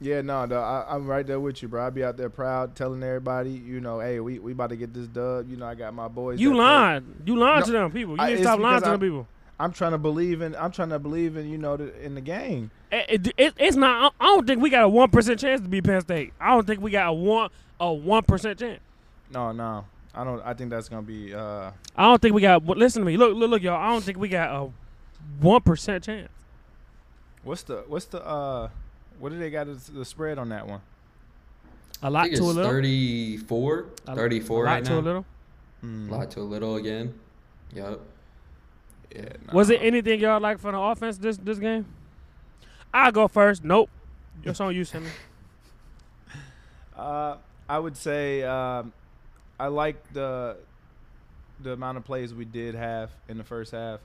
Yeah, 0.00 0.20
no, 0.20 0.44
dog, 0.46 0.52
I, 0.88 0.94
I'm 0.94 1.06
right 1.06 1.26
there 1.26 1.40
with 1.40 1.62
you, 1.62 1.68
bro. 1.68 1.86
I 1.86 1.90
be 1.90 2.04
out 2.04 2.16
there 2.16 2.28
proud, 2.28 2.74
telling 2.76 3.02
everybody, 3.02 3.50
you 3.50 3.80
know, 3.80 4.00
hey, 4.00 4.20
we, 4.20 4.38
we 4.38 4.52
about 4.52 4.70
to 4.70 4.76
get 4.76 4.92
this 4.92 5.06
dub. 5.06 5.48
You 5.48 5.56
know, 5.56 5.66
I 5.66 5.74
got 5.74 5.94
my 5.94 6.08
boys. 6.08 6.38
You 6.40 6.50
that 6.50 6.54
play. 6.56 6.62
lying. 6.64 7.22
You 7.24 7.36
lying 7.36 7.60
No, 7.60 7.66
to 7.66 7.72
them 7.72 7.92
people. 7.92 8.14
You 8.16 8.20
I, 8.22 8.36
stop 8.40 8.60
lying 8.60 8.82
to 8.82 8.88
I'm, 8.90 9.00
people. 9.00 9.26
I'm 9.58 9.72
trying 9.72 9.92
to 9.92 9.98
believe 9.98 10.42
in. 10.42 10.54
I'm 10.56 10.72
trying 10.72 10.90
to 10.90 10.98
believe 10.98 11.36
in. 11.36 11.48
You 11.48 11.56
know, 11.58 11.76
the, 11.76 12.04
in 12.04 12.14
the 12.16 12.20
game. 12.20 12.70
It, 12.92 13.26
it, 13.26 13.34
it- 13.38 13.54
it's 13.56 13.76
not. 13.76 14.12
I 14.20 14.24
don't 14.26 14.46
think 14.46 14.60
we 14.60 14.68
got 14.68 14.82
a 14.84 14.88
one 14.88 15.10
percent 15.10 15.40
chance 15.40 15.60
to 15.62 15.68
be 15.68 15.80
Penn 15.80 16.00
State. 16.02 16.32
I 16.40 16.48
don't 16.54 16.66
think 16.66 16.80
we 16.80 16.90
got 16.90 17.08
a 17.08 17.12
one 17.12 17.50
a 17.80 17.92
one 17.92 18.22
percent 18.22 18.58
chance. 18.58 18.80
No, 19.30 19.52
no, 19.52 19.84
I 20.14 20.24
don't. 20.24 20.40
I 20.44 20.54
think 20.54 20.70
that's 20.70 20.88
gonna 20.88 21.02
be. 21.02 21.34
uh 21.34 21.70
I 21.96 22.04
don't 22.04 22.20
think 22.20 22.34
we 22.34 22.42
got. 22.42 22.64
Listen 22.64 23.02
to 23.02 23.06
me. 23.06 23.16
Look, 23.16 23.34
look, 23.36 23.50
look, 23.50 23.62
y'all. 23.62 23.76
I 23.80 23.88
don't 23.88 24.02
think 24.04 24.18
we 24.18 24.28
got 24.28 24.50
a 24.50 24.70
one 25.40 25.60
percent 25.62 26.04
chance. 26.04 26.28
What's 27.42 27.62
the 27.62 27.84
What's 27.88 28.06
the 28.06 28.24
uh 28.24 28.68
What 29.18 29.30
do 29.32 29.38
they 29.38 29.50
got 29.50 29.68
as 29.68 29.86
the 29.86 30.04
spread 30.04 30.38
on 30.38 30.48
that 30.50 30.66
one? 30.66 30.80
A 32.02 32.06
I 32.06 32.08
lot 32.08 32.24
think 32.24 32.36
to 32.36 32.42
a 32.42 32.44
little. 32.44 32.70
34, 32.70 33.86
34 34.06 34.56
a 34.62 34.66
lot 34.66 34.72
right 34.72 34.84
to 34.84 34.90
now. 34.92 34.98
a 34.98 35.00
little. 35.00 35.26
Mm. 35.84 36.08
A 36.10 36.14
lot 36.14 36.30
to 36.32 36.40
a 36.40 36.42
little 36.42 36.76
again. 36.76 37.14
Yep. 37.74 38.00
Yeah, 39.14 39.22
Was 39.52 39.70
it 39.70 39.80
anything 39.82 40.20
y'all 40.20 40.40
like 40.40 40.58
for 40.58 40.72
the 40.72 40.78
offense 40.78 41.18
this 41.18 41.36
this 41.36 41.58
game? 41.58 41.86
I 42.92 43.10
go 43.10 43.28
first. 43.28 43.62
Nope. 43.64 43.90
It's 44.42 44.60
on 44.60 44.74
you, 44.74 44.84
Sammy. 44.84 45.08
Uh, 46.96 47.36
I 47.68 47.78
would 47.78 47.96
say 47.96 48.42
um, 48.42 48.92
I 49.58 49.68
like 49.68 50.12
the 50.12 50.56
the 51.60 51.72
amount 51.72 51.96
of 51.96 52.04
plays 52.04 52.34
we 52.34 52.44
did 52.44 52.74
have 52.74 53.10
in 53.28 53.38
the 53.38 53.44
first 53.44 53.72
half. 53.72 54.00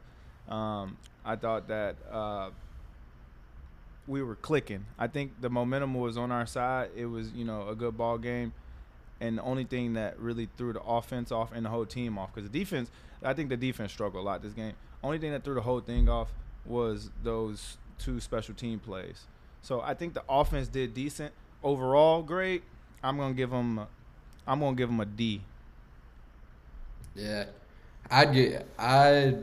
Um, 0.47 0.97
I 1.25 1.35
thought 1.35 1.67
that 1.67 1.95
uh, 2.11 2.49
we 4.07 4.23
were 4.23 4.35
clicking. 4.35 4.85
I 4.97 5.07
think 5.07 5.41
the 5.41 5.49
momentum 5.49 5.93
was 5.93 6.17
on 6.17 6.31
our 6.31 6.45
side. 6.45 6.91
It 6.95 7.05
was 7.05 7.31
you 7.31 7.45
know 7.45 7.67
a 7.67 7.75
good 7.75 7.97
ball 7.97 8.17
game, 8.17 8.53
and 9.19 9.37
the 9.37 9.43
only 9.43 9.65
thing 9.65 9.93
that 9.93 10.19
really 10.19 10.49
threw 10.57 10.73
the 10.73 10.81
offense 10.81 11.31
off 11.31 11.51
and 11.53 11.65
the 11.65 11.69
whole 11.69 11.85
team 11.85 12.17
off 12.17 12.33
because 12.33 12.49
the 12.49 12.59
defense. 12.59 12.89
I 13.21 13.33
think 13.33 13.49
the 13.49 13.57
defense 13.57 13.91
struggled 13.91 14.23
a 14.23 14.25
lot 14.25 14.41
this 14.41 14.53
game. 14.53 14.73
Only 15.03 15.17
thing 15.17 15.31
that 15.31 15.43
threw 15.43 15.53
the 15.53 15.61
whole 15.61 15.81
thing 15.81 16.07
off 16.07 16.29
was 16.65 17.09
those 17.21 17.77
two 17.97 18.21
special 18.21 18.55
team 18.55 18.79
plays. 18.79 19.25
So 19.61 19.81
I 19.81 19.93
think 19.93 20.13
the 20.13 20.23
offense 20.29 20.69
did 20.69 20.93
decent 20.93 21.33
overall. 21.61 22.21
Great. 22.23 22.63
I'm 23.03 23.17
gonna 23.17 23.33
give 23.33 23.51
him. 23.51 23.79
I'm 24.47 24.59
gonna 24.59 24.75
give 24.75 24.89
them 24.89 24.99
a 24.99 25.05
D. 25.05 25.41
Yeah. 27.15 27.45
I'd 28.11 28.33
get, 28.33 28.65
I 28.77 29.35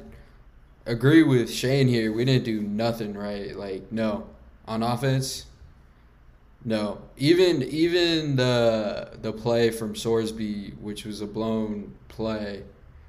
agree 0.86 1.22
with 1.22 1.50
Shane 1.50 1.88
here. 1.88 2.12
We 2.12 2.24
didn't 2.24 2.44
do 2.44 2.60
nothing 2.62 3.14
right. 3.14 3.56
Like 3.56 3.92
no, 3.92 4.26
on 4.66 4.82
offense. 4.82 5.46
No, 6.64 7.00
even 7.16 7.62
even 7.62 8.36
the 8.36 9.10
the 9.22 9.32
play 9.32 9.70
from 9.70 9.94
Sorsby, 9.94 10.76
which 10.80 11.04
was 11.04 11.20
a 11.20 11.26
blown 11.26 11.94
play, 12.08 12.64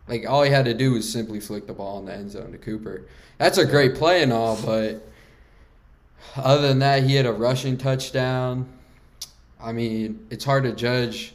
Like 0.07 0.29
all 0.29 0.43
he 0.43 0.51
had 0.51 0.65
to 0.65 0.73
do 0.73 0.93
was 0.93 1.11
simply 1.11 1.39
flick 1.39 1.65
the 1.67 1.73
ball 1.73 1.99
in 1.99 2.05
the 2.05 2.13
end 2.13 2.31
zone 2.31 2.51
to 2.51 2.57
Cooper. 2.57 3.07
That's 3.39 3.57
a 3.57 3.65
great 3.65 3.95
play 3.95 4.21
and 4.21 4.31
all, 4.31 4.57
but 4.63 5.07
other 6.35 6.67
than 6.67 6.79
that, 6.79 7.03
he 7.03 7.15
had 7.15 7.25
a 7.25 7.33
rushing 7.33 7.77
touchdown. 7.77 8.67
I 9.61 9.71
mean, 9.71 10.25
it's 10.29 10.45
hard 10.45 10.63
to 10.63 10.73
judge 10.73 11.33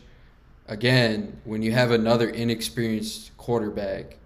again 0.69 1.41
when 1.45 1.63
you 1.63 1.73
have 1.73 1.91
another 1.91 2.29
inexperienced 2.29 3.37
quarterback 3.37 4.17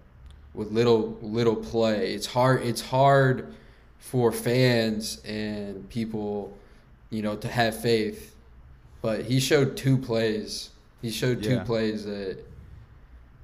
with 0.53 0.71
little 0.71 1.17
little 1.21 1.55
play. 1.55 2.13
It's 2.13 2.27
hard 2.27 2.61
it's 2.63 2.81
hard 2.81 3.53
for 3.99 4.31
fans 4.31 5.21
and 5.25 5.89
people, 5.89 6.55
you 7.09 7.21
know, 7.21 7.35
to 7.37 7.47
have 7.47 7.79
faith. 7.79 8.35
But 9.01 9.25
he 9.25 9.39
showed 9.39 9.77
two 9.77 9.97
plays. 9.97 10.69
He 11.01 11.09
showed 11.11 11.43
two 11.43 11.55
Yeah. 11.55 11.63
plays 11.63 12.05
that 12.05 12.43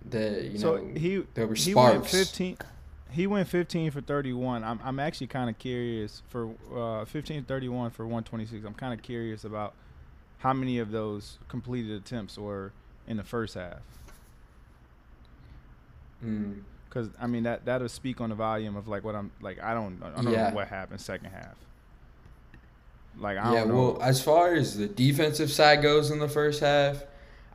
that 0.10 0.44
you 0.52 0.58
so 0.58 0.78
know 0.78 0.94
he 1.00 1.24
there 1.34 1.48
were 1.48 1.56
sparks. 1.56 1.66
he 1.66 1.74
went 1.74 2.28
15 2.28 2.58
he 3.12 3.26
went 3.28 3.48
15 3.48 3.92
for 3.92 4.02
31 4.02 4.66
i'm, 4.66 4.80
I'm 4.84 5.00
actually 5.00 5.28
kind 5.28 5.50
of 5.50 5.58
curious 5.58 6.22
for 6.28 6.50
uh 6.76 7.06
15 7.06 7.46
31 7.46 7.92
for 7.92 8.04
126 8.04 8.66
i'm 8.66 8.74
kind 8.74 8.94
of 8.94 9.02
curious 9.02 9.46
about 9.46 9.76
how 10.44 10.52
many 10.54 10.78
of 10.80 10.92
those 10.92 11.38
completed 11.48 11.92
attempts 11.96 12.38
were 12.38 12.74
in 13.08 13.16
the 13.18 13.24
first 13.24 13.56
half? 13.56 13.80
Mm. 16.24 16.62
because 16.88 17.10
i 17.20 17.28
mean 17.28 17.44
that 17.44 17.66
that'll 17.66 17.90
speak 17.90 18.22
on 18.22 18.30
the 18.30 18.36
volume 18.36 18.78
of 18.78 18.88
like 18.88 19.04
what 19.04 19.14
i'm 19.14 19.30
like 19.42 19.62
i 19.62 19.74
don't 19.74 20.02
i 20.02 20.22
don't 20.22 20.32
Yeah. 20.32 20.50
know 20.50 20.56
what 20.56 20.70
happened 20.70 21.02
second 21.02 21.32
half. 21.32 21.56
Like 23.18 23.38
i 23.38 23.54
Yeah, 23.54 23.60
don't 23.60 23.68
know. 23.70 23.74
Yeah, 23.76 23.92
well, 23.94 24.02
as 24.02 24.24
far 24.24 24.54
as 24.54 24.78
the 24.78 24.88
defensive 24.88 25.52
side 25.52 25.82
goes 25.82 26.12
in 26.12 26.20
the 26.20 26.30
first 26.30 26.62
half, 26.62 27.04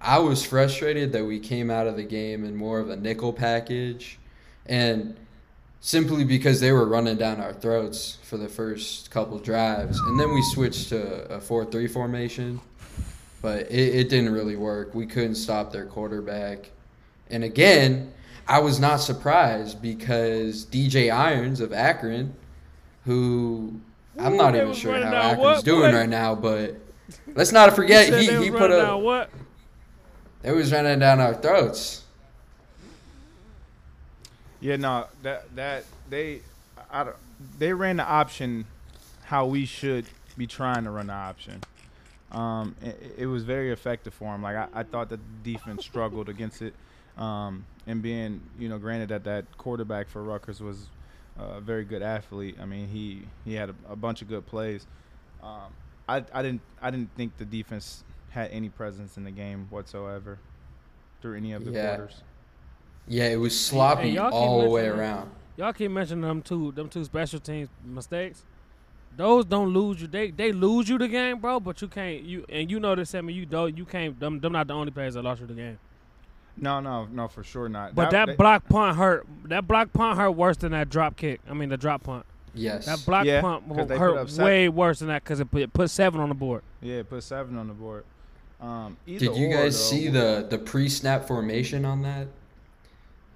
I 0.00 0.18
was 0.18 0.44
frustrated 0.44 1.12
that 1.12 1.24
we 1.24 1.40
came 1.40 1.70
out 1.70 1.86
of 1.86 1.96
the 1.96 2.04
game 2.04 2.44
in 2.44 2.54
more 2.56 2.78
of 2.78 2.90
a 2.90 2.96
nickel 2.96 3.32
package, 3.32 4.18
and 4.66 5.16
simply 5.80 6.24
because 6.24 6.60
they 6.60 6.70
were 6.70 6.86
running 6.86 7.16
down 7.16 7.40
our 7.40 7.52
throats 7.54 8.18
for 8.22 8.36
the 8.36 8.48
first 8.48 9.10
couple 9.10 9.38
drives, 9.38 9.98
and 9.98 10.20
then 10.20 10.32
we 10.32 10.42
switched 10.54 10.90
to 10.90 11.00
a 11.32 11.40
four-three 11.40 11.88
formation, 11.88 12.60
but 13.40 13.70
it, 13.70 13.94
it 13.94 14.08
didn't 14.08 14.32
really 14.32 14.56
work. 14.56 14.94
We 14.94 15.06
couldn't 15.06 15.36
stop 15.36 15.72
their 15.72 15.86
quarterback, 15.86 16.70
and 17.30 17.44
again, 17.44 18.12
I 18.46 18.60
was 18.60 18.80
not 18.80 18.96
surprised 18.96 19.82
because 19.82 20.64
DJ 20.64 21.12
Irons 21.12 21.60
of 21.60 21.72
Akron, 21.72 22.34
who 23.04 23.78
I'm 24.18 24.34
Ooh, 24.34 24.36
not 24.36 24.52
they 24.52 24.62
even 24.62 24.74
sure 24.74 24.94
how 24.94 25.10
down 25.10 25.14
Akron's 25.14 25.38
what, 25.38 25.64
doing 25.64 25.90
boy? 25.90 25.98
right 25.98 26.08
now, 26.08 26.34
but 26.34 26.76
let's 27.34 27.52
not 27.52 27.74
forget 27.76 28.08
said 28.08 28.22
he, 28.22 28.44
he 28.44 28.50
put 28.50 28.60
running 28.62 28.78
a 28.78 28.82
down 28.82 29.02
what? 29.02 29.30
they 30.42 30.52
was 30.52 30.72
running 30.72 30.98
down 30.98 31.20
our 31.20 31.34
throats. 31.34 32.04
Yeah, 34.60 34.76
no, 34.76 35.06
that 35.22 35.54
that 35.54 35.84
they, 36.08 36.40
I 36.90 37.04
don't, 37.04 37.16
they 37.58 37.72
ran 37.72 37.98
the 37.98 38.04
option 38.04 38.64
how 39.24 39.46
we 39.46 39.66
should 39.66 40.06
be 40.36 40.46
trying 40.46 40.84
to 40.84 40.90
run 40.90 41.08
the 41.08 41.12
option. 41.12 41.60
Um, 42.32 42.74
it, 42.82 43.14
it 43.18 43.26
was 43.26 43.44
very 43.44 43.72
effective 43.72 44.12
for 44.14 44.34
him. 44.34 44.42
Like 44.42 44.56
I, 44.56 44.68
I 44.74 44.82
thought 44.82 45.08
that 45.10 45.20
the 45.44 45.52
defense 45.52 45.82
struggled 45.84 46.28
against 46.28 46.62
it. 46.62 46.74
Um, 47.16 47.64
and 47.86 48.00
being, 48.02 48.40
you 48.58 48.68
know, 48.68 48.78
granted 48.78 49.08
that 49.08 49.24
that 49.24 49.44
quarterback 49.58 50.08
for 50.08 50.22
Rutgers 50.22 50.60
was 50.60 50.86
a 51.38 51.60
very 51.60 51.84
good 51.84 52.02
athlete. 52.02 52.56
I 52.60 52.66
mean, 52.66 52.88
he 52.88 53.22
he 53.44 53.54
had 53.54 53.70
a, 53.70 53.74
a 53.90 53.96
bunch 53.96 54.22
of 54.22 54.28
good 54.28 54.46
plays. 54.46 54.86
Um, 55.42 55.72
I 56.08 56.24
I 56.32 56.42
didn't 56.42 56.60
I 56.82 56.90
didn't 56.90 57.14
think 57.16 57.36
the 57.38 57.44
defense 57.44 58.04
had 58.30 58.50
any 58.50 58.68
presence 58.68 59.16
in 59.16 59.24
the 59.24 59.30
game 59.30 59.66
whatsoever 59.70 60.38
through 61.22 61.36
any 61.36 61.52
of 61.52 61.64
the 61.64 61.72
Yeah. 61.72 61.96
quarters. 61.96 62.22
Yeah, 63.08 63.24
it 63.28 63.36
was 63.36 63.58
sloppy 63.58 64.02
Hey, 64.02 64.08
y'all 64.10 64.60
the 64.62 64.68
way 64.68 64.86
around. 64.86 65.30
Y'all 65.56 65.72
keep 65.72 65.90
mentioning 65.90 66.22
them 66.22 66.42
two, 66.42 66.70
them 66.72 66.88
two 66.88 67.04
special 67.04 67.40
teams 67.40 67.68
mistakes. 67.84 68.44
Those 69.18 69.44
don't 69.46 69.74
lose 69.74 70.00
you. 70.00 70.06
They 70.06 70.30
they 70.30 70.52
lose 70.52 70.88
you 70.88 70.96
the 70.96 71.08
game, 71.08 71.40
bro. 71.40 71.58
But 71.58 71.82
you 71.82 71.88
can't 71.88 72.22
you 72.22 72.44
and 72.48 72.70
you 72.70 72.78
know 72.78 72.94
this. 72.94 73.16
I 73.16 73.20
mean, 73.20 73.34
you 73.34 73.46
don't. 73.46 73.76
You 73.76 73.84
can't. 73.84 74.18
Them, 74.18 74.38
them 74.38 74.52
not 74.52 74.68
the 74.68 74.74
only 74.74 74.92
players 74.92 75.14
that 75.14 75.22
lost 75.24 75.40
you 75.40 75.48
the 75.48 75.54
game. 75.54 75.78
No, 76.56 76.78
no, 76.78 77.06
no, 77.06 77.26
for 77.26 77.42
sure 77.42 77.68
not. 77.68 77.96
But 77.96 78.12
that, 78.12 78.26
they- 78.26 78.36
block 78.36 78.68
punt 78.68 78.96
hurt. 78.96 79.26
That 79.46 79.66
block 79.66 79.92
punt 79.92 80.18
hurt 80.18 80.30
worse 80.30 80.56
than 80.58 80.70
that 80.70 80.88
drop 80.88 81.16
kick. 81.16 81.40
I 81.50 81.52
mean, 81.52 81.68
the 81.68 81.76
drop 81.76 82.04
punt. 82.04 82.24
Yes. 82.54 82.86
That 82.86 83.04
block 83.04 83.24
Yeah, 83.26 83.40
punt 83.40 83.68
'cause 83.68 83.88
they 83.88 83.96
put 83.96 83.98
hurt 83.98 84.30
way 84.38 84.68
worse 84.68 85.00
than 85.00 85.08
that 85.08 85.24
because 85.24 85.40
it 85.40 85.50
put, 85.50 85.62
it 85.62 85.72
put 85.72 85.90
seven 85.90 86.20
on 86.20 86.28
the 86.28 86.34
board. 86.36 86.62
Yeah, 86.80 86.96
it 86.98 87.10
put 87.10 87.24
seven 87.24 87.58
on 87.58 87.66
the 87.66 87.74
board. 87.74 88.04
Um, 88.60 88.96
Did 89.04 89.20
you 89.36 89.48
or, 89.48 89.52
guys 89.52 89.76
though. 89.76 89.96
see 89.96 90.08
the 90.08 90.46
the 90.48 90.58
pre-snap 90.58 91.26
formation 91.26 91.84
on 91.84 92.02
that? 92.02 92.28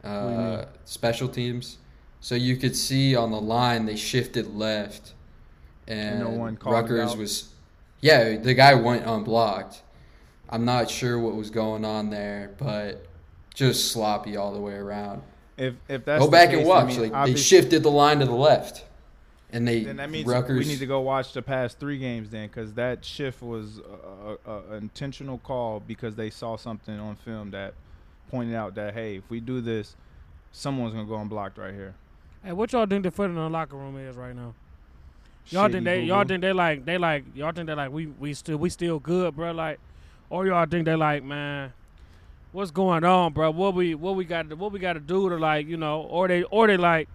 do 0.05 0.09
you 0.09 0.15
mean? 0.15 0.39
Uh, 0.39 0.67
special 0.85 1.29
teams. 1.29 1.79
So 2.21 2.37
you 2.37 2.57
could 2.57 2.77
see 2.77 3.17
on 3.17 3.33
the 3.33 3.41
line 3.41 3.87
they 3.87 3.97
shifted 3.97 4.55
left, 4.57 5.13
and 5.89 6.21
no 6.21 6.31
one 6.31 6.57
called 6.57 6.75
Rutgers 6.75 7.17
was, 7.17 7.53
yeah, 8.01 8.37
the 8.37 8.55
guy 8.55 8.75
went 8.75 9.07
unblocked. 9.07 9.83
I'm 10.49 10.65
not 10.65 10.91
sure 10.91 11.19
what 11.19 11.35
was 11.35 11.51
going 11.51 11.85
on 11.85 12.11
there, 12.11 12.51
but 12.59 13.07
just 13.55 13.93
sloppy 13.93 14.37
all 14.37 14.53
the 14.53 14.61
way 14.61 14.75
around. 14.75 15.23
If 15.57 15.75
if 15.89 16.05
that's 16.05 16.21
Go 16.21 16.27
the 16.27 16.31
back 16.33 16.51
case, 16.51 16.59
and 16.59 16.69
watch. 16.69 16.85
I 16.85 16.87
mean, 16.99 17.13
like 17.13 17.27
they 17.27 17.37
shifted 17.37 17.83
the 17.83 17.91
line 17.91 18.21
to 18.21 18.27
the 18.27 18.33
left, 18.33 18.85
and 19.51 19.67
they 19.67 19.85
Then 19.85 19.97
that 19.97 20.11
means 20.11 20.27
Rutgers. 20.27 20.59
we 20.59 20.71
need 20.71 20.79
to 20.81 20.87
go 20.87 21.01
watch 21.01 21.33
the 21.33 21.43
past 21.43 21.79
three 21.79 21.99
games 21.99 22.31
then, 22.31 22.49
because 22.49 22.75
that 22.75 23.05
shift 23.05 23.43
was 23.43 23.81
a, 24.47 24.51
a, 24.51 24.61
a 24.73 24.77
intentional 24.77 25.39
call 25.39 25.81
because 25.81 26.17
they 26.17 26.31
saw 26.31 26.57
something 26.57 26.99
on 26.99 27.17
film 27.17 27.51
that 27.51 27.75
pointed 28.31 28.55
out 28.55 28.75
that 28.75 28.95
hey, 28.95 29.17
if 29.17 29.29
we 29.29 29.41
do 29.41 29.61
this, 29.61 29.95
someone's 30.53 30.95
gonna 30.95 31.07
go 31.07 31.17
unblocked 31.17 31.59
right 31.59 31.75
here. 31.75 31.95
Hey, 32.43 32.53
what 32.53 32.73
y'all 32.73 32.87
think 32.87 33.05
the 33.05 33.11
foot 33.11 33.31
in 33.31 33.37
the 33.37 33.49
locker 33.49 33.77
room 33.77 33.97
is 33.97 34.17
right 34.17 34.35
now? 34.35 34.55
Y'all 35.51 35.69
think 35.69 35.85
they 35.85 36.03
y'all 36.03 36.25
think 36.25 36.41
they 36.41 36.53
like 36.53 36.85
they 36.85 36.99
like 36.99 37.25
y'all 37.35 37.53
think 37.53 37.67
they 37.67 37.75
like 37.75 37.91
we 37.91 38.07
we 38.07 38.33
still 38.35 38.57
we 38.57 38.71
still 38.71 38.99
good, 38.99 39.35
bro? 39.37 39.53
Like, 39.53 39.79
or 40.31 40.47
y'all 40.47 40.67
think 40.67 40.85
they 40.87 40.95
like 40.95 41.23
man, 41.25 41.73
what's 42.53 42.71
going 42.71 43.05
on, 43.05 43.33
bro? 43.33 43.51
What 43.51 43.75
we 43.75 43.95
what 43.95 44.15
we 44.17 44.25
got 44.25 44.49
to, 44.51 44.57
what 44.57 44.73
we 44.73 44.79
got 44.79 44.95
to 44.95 45.01
do 45.01 45.29
to 45.29 45.37
like 45.37 45.67
you 45.67 45.77
know, 45.77 46.03
or 46.03 46.29
they 46.29 46.43
or 46.45 46.67
they 46.69 46.77
like 46.77 47.09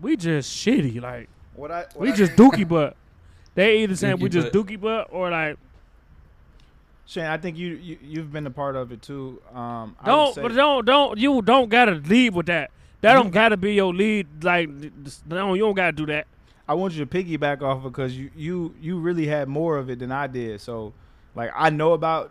we 0.00 0.16
just 0.16 0.54
shitty, 0.54 1.00
like 1.00 1.28
what 1.54 1.70
I 1.70 1.80
what 1.94 2.00
we 2.00 2.12
I 2.12 2.16
just 2.16 2.32
think- 2.32 2.54
dookie 2.54 2.68
butt. 2.68 2.96
They 3.54 3.78
either 3.82 3.96
saying 3.96 4.18
we 4.20 4.28
just 4.28 4.52
butt. 4.52 4.66
dookie 4.66 4.80
butt 4.80 5.08
or 5.10 5.30
like 5.30 5.56
Shane, 7.06 7.24
I 7.24 7.38
think 7.38 7.56
you, 7.56 7.74
you 7.74 7.98
you've 8.02 8.32
been 8.32 8.46
a 8.46 8.50
part 8.52 8.76
of 8.76 8.92
it 8.92 9.02
too. 9.02 9.42
Um, 9.52 9.96
don't 10.04 10.34
say- 10.34 10.42
but 10.42 10.54
don't 10.54 10.84
don't 10.84 11.18
you 11.18 11.42
don't 11.42 11.68
gotta 11.68 11.92
lead 11.92 12.34
with 12.34 12.46
that. 12.46 12.70
That 13.00 13.14
don't 13.14 13.30
gotta 13.30 13.56
be 13.56 13.74
your 13.74 13.94
lead. 13.94 14.44
Like, 14.44 14.68
no, 15.26 15.54
you 15.54 15.62
don't 15.62 15.74
gotta 15.74 15.92
do 15.92 16.06
that. 16.06 16.26
I 16.70 16.74
want 16.74 16.94
you 16.94 17.04
to 17.04 17.10
piggyback 17.10 17.62
off 17.62 17.82
because 17.82 18.16
you 18.16 18.30
you 18.36 18.72
you 18.80 19.00
really 19.00 19.26
had 19.26 19.48
more 19.48 19.76
of 19.76 19.90
it 19.90 19.98
than 19.98 20.12
I 20.12 20.28
did. 20.28 20.60
So, 20.60 20.92
like 21.34 21.50
I 21.52 21.68
know 21.68 21.94
about 21.94 22.30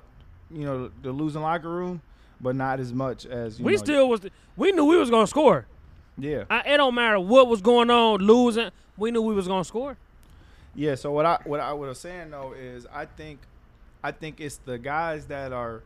you 0.50 0.64
know 0.64 0.92
the 1.02 1.12
losing 1.12 1.42
locker 1.42 1.70
room, 1.70 2.02
but 2.40 2.56
not 2.56 2.80
as 2.80 2.94
much 2.94 3.26
as 3.26 3.60
you 3.60 3.66
we 3.66 3.74
know, 3.74 3.78
still 3.78 4.08
was. 4.08 4.22
We 4.56 4.72
knew 4.72 4.86
we 4.86 4.96
was 4.96 5.10
gonna 5.10 5.28
score. 5.28 5.66
yeah 6.18 6.46
I, 6.50 6.62
it 6.62 6.78
don't 6.78 6.96
matter 6.96 7.20
what 7.20 7.48
was 7.48 7.62
going 7.62 7.90
on, 7.90 8.22
losing. 8.22 8.70
We 8.96 9.12
knew 9.12 9.22
we 9.22 9.34
was 9.34 9.46
gonna 9.46 9.66
score. 9.66 9.98
yeah. 10.74 10.96
So 10.96 11.12
what 11.12 11.26
I 11.26 11.40
what 11.44 11.60
I 11.60 11.74
was 11.74 12.00
saying 12.00 12.30
though 12.32 12.54
is 12.54 12.88
I 12.94 13.08
think 13.08 13.40
I 14.02 14.14
think 14.14 14.40
it's 14.40 14.56
the 14.64 14.78
guys 14.78 15.26
that 15.26 15.52
are 15.52 15.84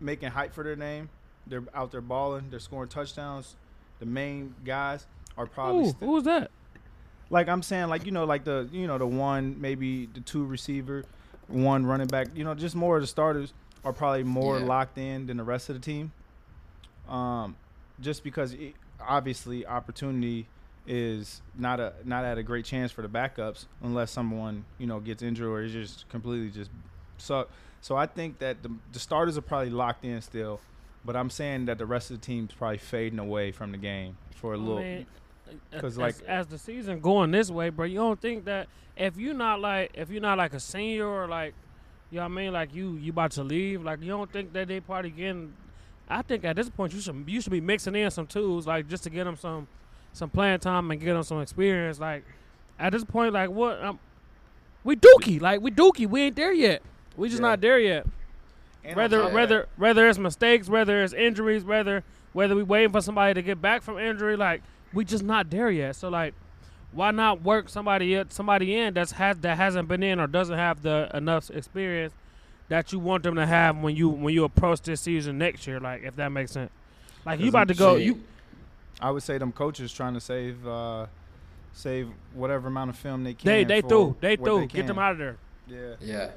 making 0.00 0.30
hype 0.30 0.54
for 0.54 0.64
their 0.64 0.76
name. 0.76 1.10
They're 1.46 1.64
out 1.74 1.92
there 1.92 2.00
balling. 2.00 2.46
They're 2.48 2.58
scoring 2.58 2.88
touchdowns. 2.88 3.54
The 3.98 4.06
main 4.06 4.54
guys 4.64 5.06
are 5.36 5.44
probably 5.44 5.82
Ooh, 5.82 5.86
st- 5.90 6.00
who 6.00 6.12
was 6.12 6.24
that? 6.24 6.50
Like 7.30 7.48
I'm 7.48 7.62
saying, 7.62 7.88
like 7.88 8.04
you 8.06 8.12
know, 8.12 8.24
like 8.24 8.44
the 8.44 8.68
you 8.72 8.86
know 8.86 8.98
the 8.98 9.06
one 9.06 9.60
maybe 9.60 10.06
the 10.06 10.20
two 10.20 10.44
receiver, 10.44 11.04
one 11.48 11.86
running 11.86 12.08
back. 12.08 12.28
You 12.34 12.44
know, 12.44 12.54
just 12.54 12.74
more 12.76 12.96
of 12.96 13.02
the 13.02 13.06
starters 13.06 13.52
are 13.84 13.92
probably 13.92 14.24
more 14.24 14.58
Yeah. 14.58 14.66
locked 14.66 14.98
in 14.98 15.26
than 15.26 15.36
the 15.38 15.44
rest 15.44 15.68
of 15.70 15.74
the 15.76 15.80
team. 15.80 16.12
Um, 17.08 17.56
just 18.00 18.22
because 18.22 18.52
it, 18.52 18.74
obviously 19.00 19.66
opportunity 19.66 20.46
is 20.86 21.40
not 21.56 21.78
a 21.80 21.92
not 22.04 22.24
at 22.24 22.38
a 22.38 22.42
great 22.42 22.64
chance 22.64 22.90
for 22.90 23.02
the 23.02 23.08
backups 23.08 23.66
unless 23.82 24.10
someone 24.10 24.64
you 24.78 24.86
know 24.86 24.98
gets 25.00 25.22
injured 25.22 25.46
or 25.46 25.62
is 25.62 25.72
just 25.72 26.08
completely 26.08 26.50
just 26.50 26.70
suck. 27.18 27.48
So 27.82 27.96
I 27.96 28.06
think 28.06 28.38
that 28.40 28.62
the, 28.62 28.70
the 28.92 28.98
starters 28.98 29.38
are 29.38 29.42
probably 29.42 29.70
locked 29.70 30.04
in 30.04 30.20
still, 30.20 30.60
but 31.04 31.16
I'm 31.16 31.30
saying 31.30 31.64
that 31.66 31.78
the 31.78 31.86
rest 31.86 32.10
of 32.10 32.20
the 32.20 32.26
team's 32.26 32.52
probably 32.52 32.76
fading 32.78 33.18
away 33.18 33.52
from 33.52 33.72
the 33.72 33.78
game 33.78 34.16
for 34.36 34.52
a 34.52 34.58
little. 34.58 34.82
mean, 34.82 35.06
'cause, 35.72 35.84
as, 35.94 35.98
like- 35.98 36.20
as 36.26 36.46
the 36.46 36.58
season 36.58 37.00
going 37.00 37.30
this 37.30 37.50
way, 37.50 37.70
bro, 37.70 37.86
you 37.86 37.96
don't 37.96 38.20
think 38.20 38.44
that 38.44 38.68
if 38.96 39.16
you're 39.16 39.34
not 39.34 39.60
like 39.60 39.90
if 39.94 40.10
you're 40.10 40.20
not 40.22 40.38
like 40.38 40.52
a 40.54 40.60
senior 40.60 41.06
or 41.08 41.26
like 41.28 41.54
you 42.10 42.16
know 42.16 42.22
what 42.24 42.32
I 42.32 42.34
mean, 42.34 42.52
like 42.52 42.74
you 42.74 42.94
you 42.96 43.12
about 43.12 43.30
to 43.32 43.44
leave, 43.44 43.82
like 43.82 44.00
you 44.02 44.08
don't 44.08 44.30
think 44.32 44.52
that 44.52 44.68
they 44.68 44.80
probably 44.80 45.10
getting. 45.10 45.54
I 46.08 46.22
think 46.22 46.44
at 46.44 46.56
this 46.56 46.68
point 46.68 46.92
you 46.92 47.00
should 47.00 47.24
you 47.26 47.40
should 47.40 47.52
be 47.52 47.60
mixing 47.60 47.94
in 47.94 48.10
some 48.10 48.26
tools 48.26 48.66
like 48.66 48.88
just 48.88 49.04
to 49.04 49.10
get 49.10 49.24
them 49.24 49.36
some 49.36 49.68
some 50.12 50.28
playing 50.28 50.58
time 50.58 50.90
and 50.90 51.00
get 51.00 51.14
them 51.14 51.22
some 51.22 51.40
experience. 51.40 52.00
Like 52.00 52.24
at 52.78 52.92
this 52.92 53.04
point, 53.04 53.32
like 53.32 53.48
what 53.50 53.80
um, 53.82 53.98
we 54.82 54.96
dookie, 54.96 55.40
like 55.40 55.60
we 55.60 55.70
dookie, 55.70 56.08
we 56.08 56.22
ain't 56.22 56.36
there 56.36 56.52
yet. 56.52 56.82
We 57.16 57.28
just 57.28 57.40
Yeah. 57.40 57.48
not 57.48 57.60
there 57.60 57.78
yet. 57.78 58.06
And 58.84 58.96
whether 58.96 59.28
whether 59.28 59.68
whether 59.76 60.08
it's 60.08 60.18
mistakes, 60.18 60.68
whether 60.68 61.02
it's 61.04 61.12
injuries, 61.12 61.64
whether 61.64 62.02
whether 62.32 62.56
we 62.56 62.62
waiting 62.64 62.90
for 62.92 63.00
somebody 63.00 63.34
to 63.34 63.42
get 63.42 63.60
back 63.62 63.82
from 63.82 63.98
injury, 63.98 64.36
like 64.36 64.62
we 64.92 65.04
just 65.04 65.22
not 65.22 65.50
there 65.50 65.70
yet. 65.70 65.96
So 65.96 66.08
like, 66.08 66.34
why 66.92 67.10
not 67.10 67.42
work 67.42 67.68
somebody 67.68 68.14
in- 68.14 68.30
somebody 68.30 68.76
in 68.76 68.94
that's 68.94 69.12
has 69.12 69.36
that 69.38 69.56
hasn't 69.56 69.88
been 69.88 70.02
in 70.02 70.18
or 70.20 70.26
doesn't 70.26 70.56
have 70.56 70.82
the 70.82 71.08
enough 71.14 71.50
experience 71.50 72.12
that 72.68 72.92
you 72.92 72.98
want 72.98 73.22
them 73.22 73.34
to 73.36 73.46
have 73.46 73.76
when 73.78 73.94
you 73.96 74.08
when 74.08 74.34
you 74.34 74.44
approach 74.44 74.82
this 74.82 75.00
season 75.00 75.38
next 75.38 75.66
year? 75.66 75.78
Like 75.80 76.02
if 76.02 76.16
that 76.16 76.30
makes 76.30 76.52
sense. 76.52 76.70
Like 77.24 77.40
you 77.40 77.48
about 77.48 77.68
to 77.68 77.74
go, 77.74 77.96
See, 77.96 78.04
you 78.04 78.20
I 79.00 79.10
would 79.10 79.22
say 79.22 79.38
them 79.38 79.52
coaches 79.52 79.92
trying 79.92 80.14
to 80.14 80.20
save 80.20 80.66
uh, 80.66 81.06
save 81.72 82.08
whatever 82.34 82.68
amount 82.68 82.90
of 82.90 82.96
film 82.96 83.24
they 83.24 83.34
can. 83.34 83.46
they 83.46 83.64
they 83.64 83.80
for 83.82 83.88
through 83.88 84.16
they 84.20 84.36
what 84.36 84.46
through 84.46 84.60
they 84.60 84.66
get 84.66 84.86
them 84.86 84.98
out 84.98 85.12
of 85.12 85.18
there. 85.18 85.36
Yeah. 85.68 85.94
Yeah. 86.00 86.30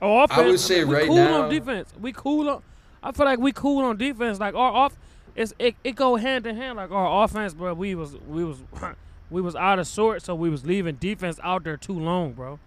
Oh, 0.00 0.22
offense. 0.22 0.38
I 0.38 0.46
would 0.46 0.60
say 0.60 0.84
we 0.84 0.94
right 0.94 1.06
cool 1.06 1.16
now- 1.16 1.42
on 1.42 1.50
defense. 1.50 1.92
We 2.00 2.12
cool 2.12 2.48
on. 2.48 2.62
I 3.02 3.12
feel 3.12 3.26
like 3.26 3.38
we 3.38 3.52
cool 3.52 3.84
on 3.84 3.96
defense. 3.96 4.38
Like 4.38 4.54
our 4.54 4.72
off, 4.72 4.96
it's 5.38 5.54
it, 5.58 5.74
it 5.84 5.94
go 5.96 6.16
hand 6.16 6.46
in 6.46 6.56
hand. 6.56 6.76
Like 6.76 6.90
our 6.90 7.24
offense, 7.24 7.54
bro. 7.54 7.72
We 7.74 7.94
was 7.94 8.16
we 8.28 8.44
was 8.44 8.58
we 9.30 9.40
was 9.40 9.54
out 9.56 9.78
of 9.78 9.86
sorts, 9.86 10.24
so 10.26 10.34
we 10.34 10.50
was 10.50 10.66
leaving 10.66 10.96
defense 10.96 11.38
out 11.42 11.64
there 11.64 11.76
too 11.76 11.98
long, 11.98 12.32
bro. 12.32 12.58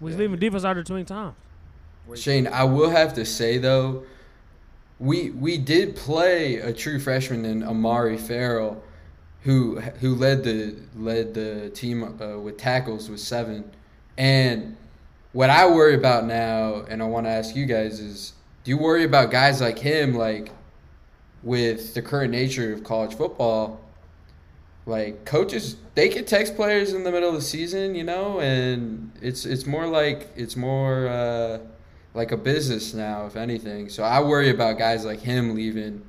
We 0.00 0.06
was 0.06 0.14
Yeah. 0.14 0.20
leaving 0.22 0.38
defense 0.38 0.64
out 0.64 0.74
there 0.74 0.82
too 0.84 0.94
many 0.94 1.04
times. 1.04 1.34
Shane, 2.16 2.46
I 2.48 2.64
will 2.64 2.90
have 2.90 3.14
to 3.14 3.24
say 3.24 3.58
though, 3.58 4.04
we 4.98 5.30
we 5.30 5.56
did 5.58 5.96
play 5.96 6.56
a 6.56 6.72
true 6.72 6.98
freshman 7.00 7.44
in 7.44 7.62
Amare 7.62 8.18
Ferrell, 8.18 8.82
who 9.42 9.80
who 9.80 10.14
led 10.14 10.44
the 10.44 10.76
led 10.96 11.34
the 11.34 11.70
team 11.70 12.02
uh, 12.20 12.38
with 12.38 12.58
tackles 12.58 13.08
with 13.08 13.20
seven, 13.20 13.64
and 14.18 14.76
what 15.32 15.48
I 15.48 15.66
worry 15.70 15.94
about 15.94 16.26
now, 16.26 16.84
and 16.88 17.02
I 17.02 17.06
want 17.06 17.24
to 17.26 17.30
ask 17.30 17.56
you 17.56 17.64
guys 17.64 18.00
is, 18.00 18.34
do 18.64 18.70
you 18.70 18.76
worry 18.78 19.04
about 19.04 19.30
guys 19.30 19.62
like 19.62 19.78
him, 19.78 20.14
like 20.14 20.50
with 21.42 21.94
the 21.94 22.02
current 22.02 22.30
nature 22.30 22.72
of 22.72 22.84
college 22.84 23.14
football? 23.14 23.80
Like 24.84 25.24
coaches, 25.24 25.76
they 25.94 26.08
can 26.08 26.24
text 26.24 26.56
players 26.56 26.92
in 26.92 27.04
the 27.04 27.12
middle 27.12 27.28
of 27.28 27.36
the 27.36 27.40
season, 27.40 27.94
you 27.94 28.02
know, 28.02 28.40
and 28.40 29.12
it's 29.22 29.46
it's 29.46 29.66
more 29.66 29.86
like 29.86 30.28
it's 30.36 30.56
more. 30.56 31.08
Uh, 31.08 31.58
like 32.14 32.32
a 32.32 32.36
business 32.36 32.94
now, 32.94 33.26
if 33.26 33.36
anything. 33.36 33.88
So 33.88 34.02
I 34.02 34.20
worry 34.20 34.50
about 34.50 34.78
guys 34.78 35.04
like 35.04 35.20
him 35.20 35.54
leaving, 35.54 36.02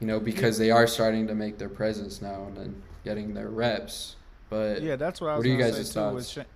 you 0.00 0.06
know, 0.06 0.18
because 0.18 0.58
they 0.58 0.70
are 0.70 0.86
starting 0.86 1.26
to 1.28 1.34
make 1.34 1.58
their 1.58 1.68
presence 1.68 2.20
now 2.20 2.44
and 2.46 2.56
then 2.56 2.82
getting 3.04 3.34
their 3.34 3.48
reps. 3.48 4.16
But 4.50 4.82
Yeah, 4.82 4.96
that's 4.96 5.20
what 5.20 5.28
I 5.28 5.36
was 5.36 5.44
What 5.44 5.46
are 5.46 5.54
you 5.54 5.58
guys' 5.58 5.88
say 5.88 6.00
too. 6.00 6.14
With, 6.14 6.26
thoughts? 6.26 6.48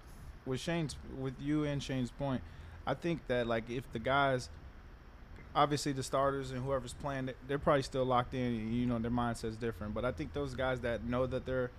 With 0.45 0.61
Shane's, 0.61 0.97
with 1.19 1.35
you 1.41 1.65
and 1.65 1.83
Shane's 1.83 2.11
point, 2.11 2.43
I 2.87 2.95
think 2.95 3.27
that 3.29 3.47
like 3.47 3.69
if 3.71 3.91
the 3.93 3.99
guys, 3.99 4.49
obviously 5.57 5.91
the 5.93 6.03
starters 6.05 6.51
and 6.53 6.63
whoever's 6.63 6.93
playing, 6.95 7.27
they- 7.27 7.35
they're 7.49 7.59
probably 7.59 7.83
still 7.83 8.05
locked 8.05 8.35
in. 8.35 8.73
You 8.73 8.87
know, 8.87 8.99
their 9.01 9.11
mindset's 9.11 9.57
different. 9.57 9.95
But 9.95 10.05
I 10.05 10.13
think 10.13 10.33
those 10.35 10.55
guys 10.55 10.81
that 10.81 11.03
know 11.03 11.27
that 11.27 11.45
they're 11.47 11.71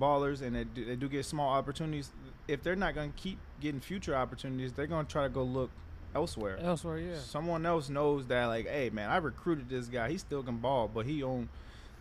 ballers 0.00 0.40
and 0.40 0.54
they 0.54 0.64
do, 0.64 0.84
they 0.84 0.96
do 0.96 1.08
get 1.08 1.24
small 1.26 1.50
opportunities, 1.52 2.12
if 2.46 2.62
they're 2.62 2.76
not 2.76 2.94
gonna 2.94 3.12
keep 3.16 3.38
getting 3.60 3.80
future 3.80 4.14
opportunities, 4.14 4.72
they're 4.72 4.86
gonna 4.86 5.06
try 5.08 5.24
to 5.24 5.28
go 5.28 5.42
look 5.42 5.70
elsewhere. 6.14 6.56
Elsewhere, 6.58 6.98
yeah. 6.98 7.18
Someone 7.18 7.66
else 7.66 7.88
knows 7.90 8.26
that, 8.28 8.46
like, 8.46 8.66
hey, 8.68 8.90
man, 8.90 9.10
I 9.10 9.16
recruited 9.16 9.68
this 9.68 9.88
guy. 9.88 10.08
He 10.10 10.16
still 10.16 10.42
can 10.42 10.58
ball, 10.58 10.88
but 10.88 11.04
he 11.04 11.22
on 11.22 11.48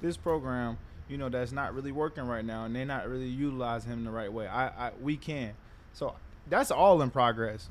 this 0.01 0.15
program, 0.15 0.77
you 1.09 1.17
know, 1.17 1.27
that's 1.29 1.51
not 1.51 1.73
really 1.73 1.91
working 1.91 2.25
right 2.27 2.45
now, 2.45 2.65
and 2.65 2.75
they're 2.75 2.85
not 2.85 3.09
really 3.09 3.27
utilizing 3.27 3.91
him 3.91 4.03
the 4.05 4.11
right 4.11 4.31
way. 4.31 4.47
I, 4.47 4.67
I 4.87 4.91
we 5.01 5.17
can. 5.17 5.53
So 5.93 6.15
that's 6.47 6.69
all 6.69 7.01
in 7.01 7.09
progress. 7.09 7.69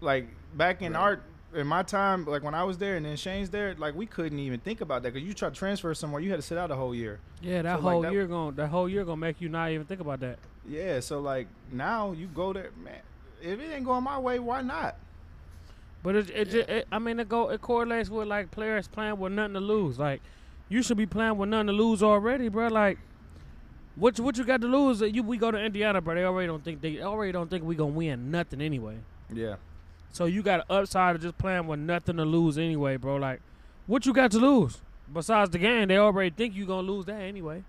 Like 0.00 0.28
back 0.56 0.80
in 0.80 0.92
Right. 0.92 1.00
our 1.00 1.20
in 1.54 1.66
my 1.66 1.82
time, 1.82 2.24
like 2.26 2.42
when 2.42 2.54
I 2.54 2.62
was 2.64 2.78
there 2.78 2.96
and 2.96 3.04
then 3.04 3.16
Shane's 3.16 3.50
there, 3.50 3.74
like 3.76 3.94
we 3.94 4.06
couldn't 4.06 4.38
even 4.38 4.60
think 4.60 4.80
about 4.80 5.02
that 5.02 5.12
because 5.12 5.26
you 5.26 5.34
try 5.34 5.48
to 5.48 5.54
transfer 5.54 5.92
somewhere, 5.94 6.20
you 6.20 6.30
had 6.30 6.36
to 6.36 6.42
sit 6.42 6.56
out 6.58 6.70
a 6.70 6.76
whole 6.76 6.94
year. 6.94 7.18
Yeah, 7.42 7.62
that 7.62 7.78
So, 7.80 7.84
like, 7.84 7.92
whole 7.92 8.02
that- 8.02 8.12
year 8.12 8.26
going 8.26 8.54
that 8.54 8.68
whole 8.68 8.88
year 8.88 9.04
gonna 9.04 9.16
make 9.16 9.40
you 9.40 9.48
not 9.48 9.70
even 9.70 9.86
think 9.86 10.00
about 10.00 10.20
that. 10.20 10.38
Yeah, 10.68 11.00
so 11.00 11.20
like 11.20 11.48
now 11.72 12.12
you 12.12 12.26
go 12.28 12.52
there, 12.52 12.70
man. 12.84 13.00
If 13.42 13.58
it 13.58 13.72
ain't 13.72 13.84
going 13.84 14.04
my 14.04 14.18
way, 14.18 14.38
why 14.38 14.62
not? 14.62 14.96
But 16.02 16.16
it, 16.16 16.30
it, 16.30 16.48
Yeah. 16.48 16.74
it, 16.76 16.88
I 16.92 16.98
mean, 16.98 17.18
it 17.20 17.28
go 17.28 17.50
it 17.50 17.60
correlates 17.60 18.08
with 18.10 18.28
like 18.28 18.50
players 18.50 18.86
playing 18.88 19.18
with 19.18 19.32
nothing 19.32 19.54
to 19.54 19.60
lose. 19.60 19.98
Like, 19.98 20.20
you 20.68 20.82
should 20.82 20.96
be 20.96 21.06
playing 21.06 21.36
with 21.36 21.48
nothing 21.48 21.66
to 21.68 21.72
lose 21.72 22.02
already, 22.02 22.48
bro. 22.48 22.68
Like, 22.68 22.98
what 23.96 24.16
you- 24.18 24.24
what 24.24 24.38
you 24.38 24.44
got 24.44 24.60
to 24.60 24.68
lose? 24.68 25.02
Uh, 25.02 25.06
you 25.06 25.22
we 25.22 25.36
go 25.36 25.50
to 25.50 25.58
Indiana, 25.58 26.00
bro. 26.00 26.14
They 26.14 26.24
already 26.24 26.46
don't 26.46 26.62
think 26.64 26.80
they 26.80 27.00
already 27.02 27.32
don't 27.32 27.50
think 27.50 27.64
we 27.64 27.74
gonna 27.74 27.90
win 27.92 28.30
nothing 28.30 28.60
anyway. 28.60 28.98
Yeah. 29.32 29.56
So 30.12 30.24
you 30.26 30.42
got 30.42 30.60
an 30.60 30.66
upside 30.68 31.16
of 31.16 31.22
just 31.22 31.38
playing 31.38 31.66
with 31.66 31.78
nothing 31.80 32.16
to 32.16 32.24
lose 32.24 32.58
anyway, 32.58 32.96
bro. 32.96 33.16
Like, 33.16 33.40
what 33.86 34.06
you 34.06 34.12
got 34.12 34.30
to 34.32 34.38
lose 34.38 34.78
besides 35.12 35.50
the 35.50 35.58
game? 35.58 35.88
They 35.88 35.96
already 35.98 36.30
think 36.30 36.54
you 36.54 36.66
gonna 36.66 36.86
lose 36.86 37.04
that 37.06 37.20
anyway. 37.20 37.62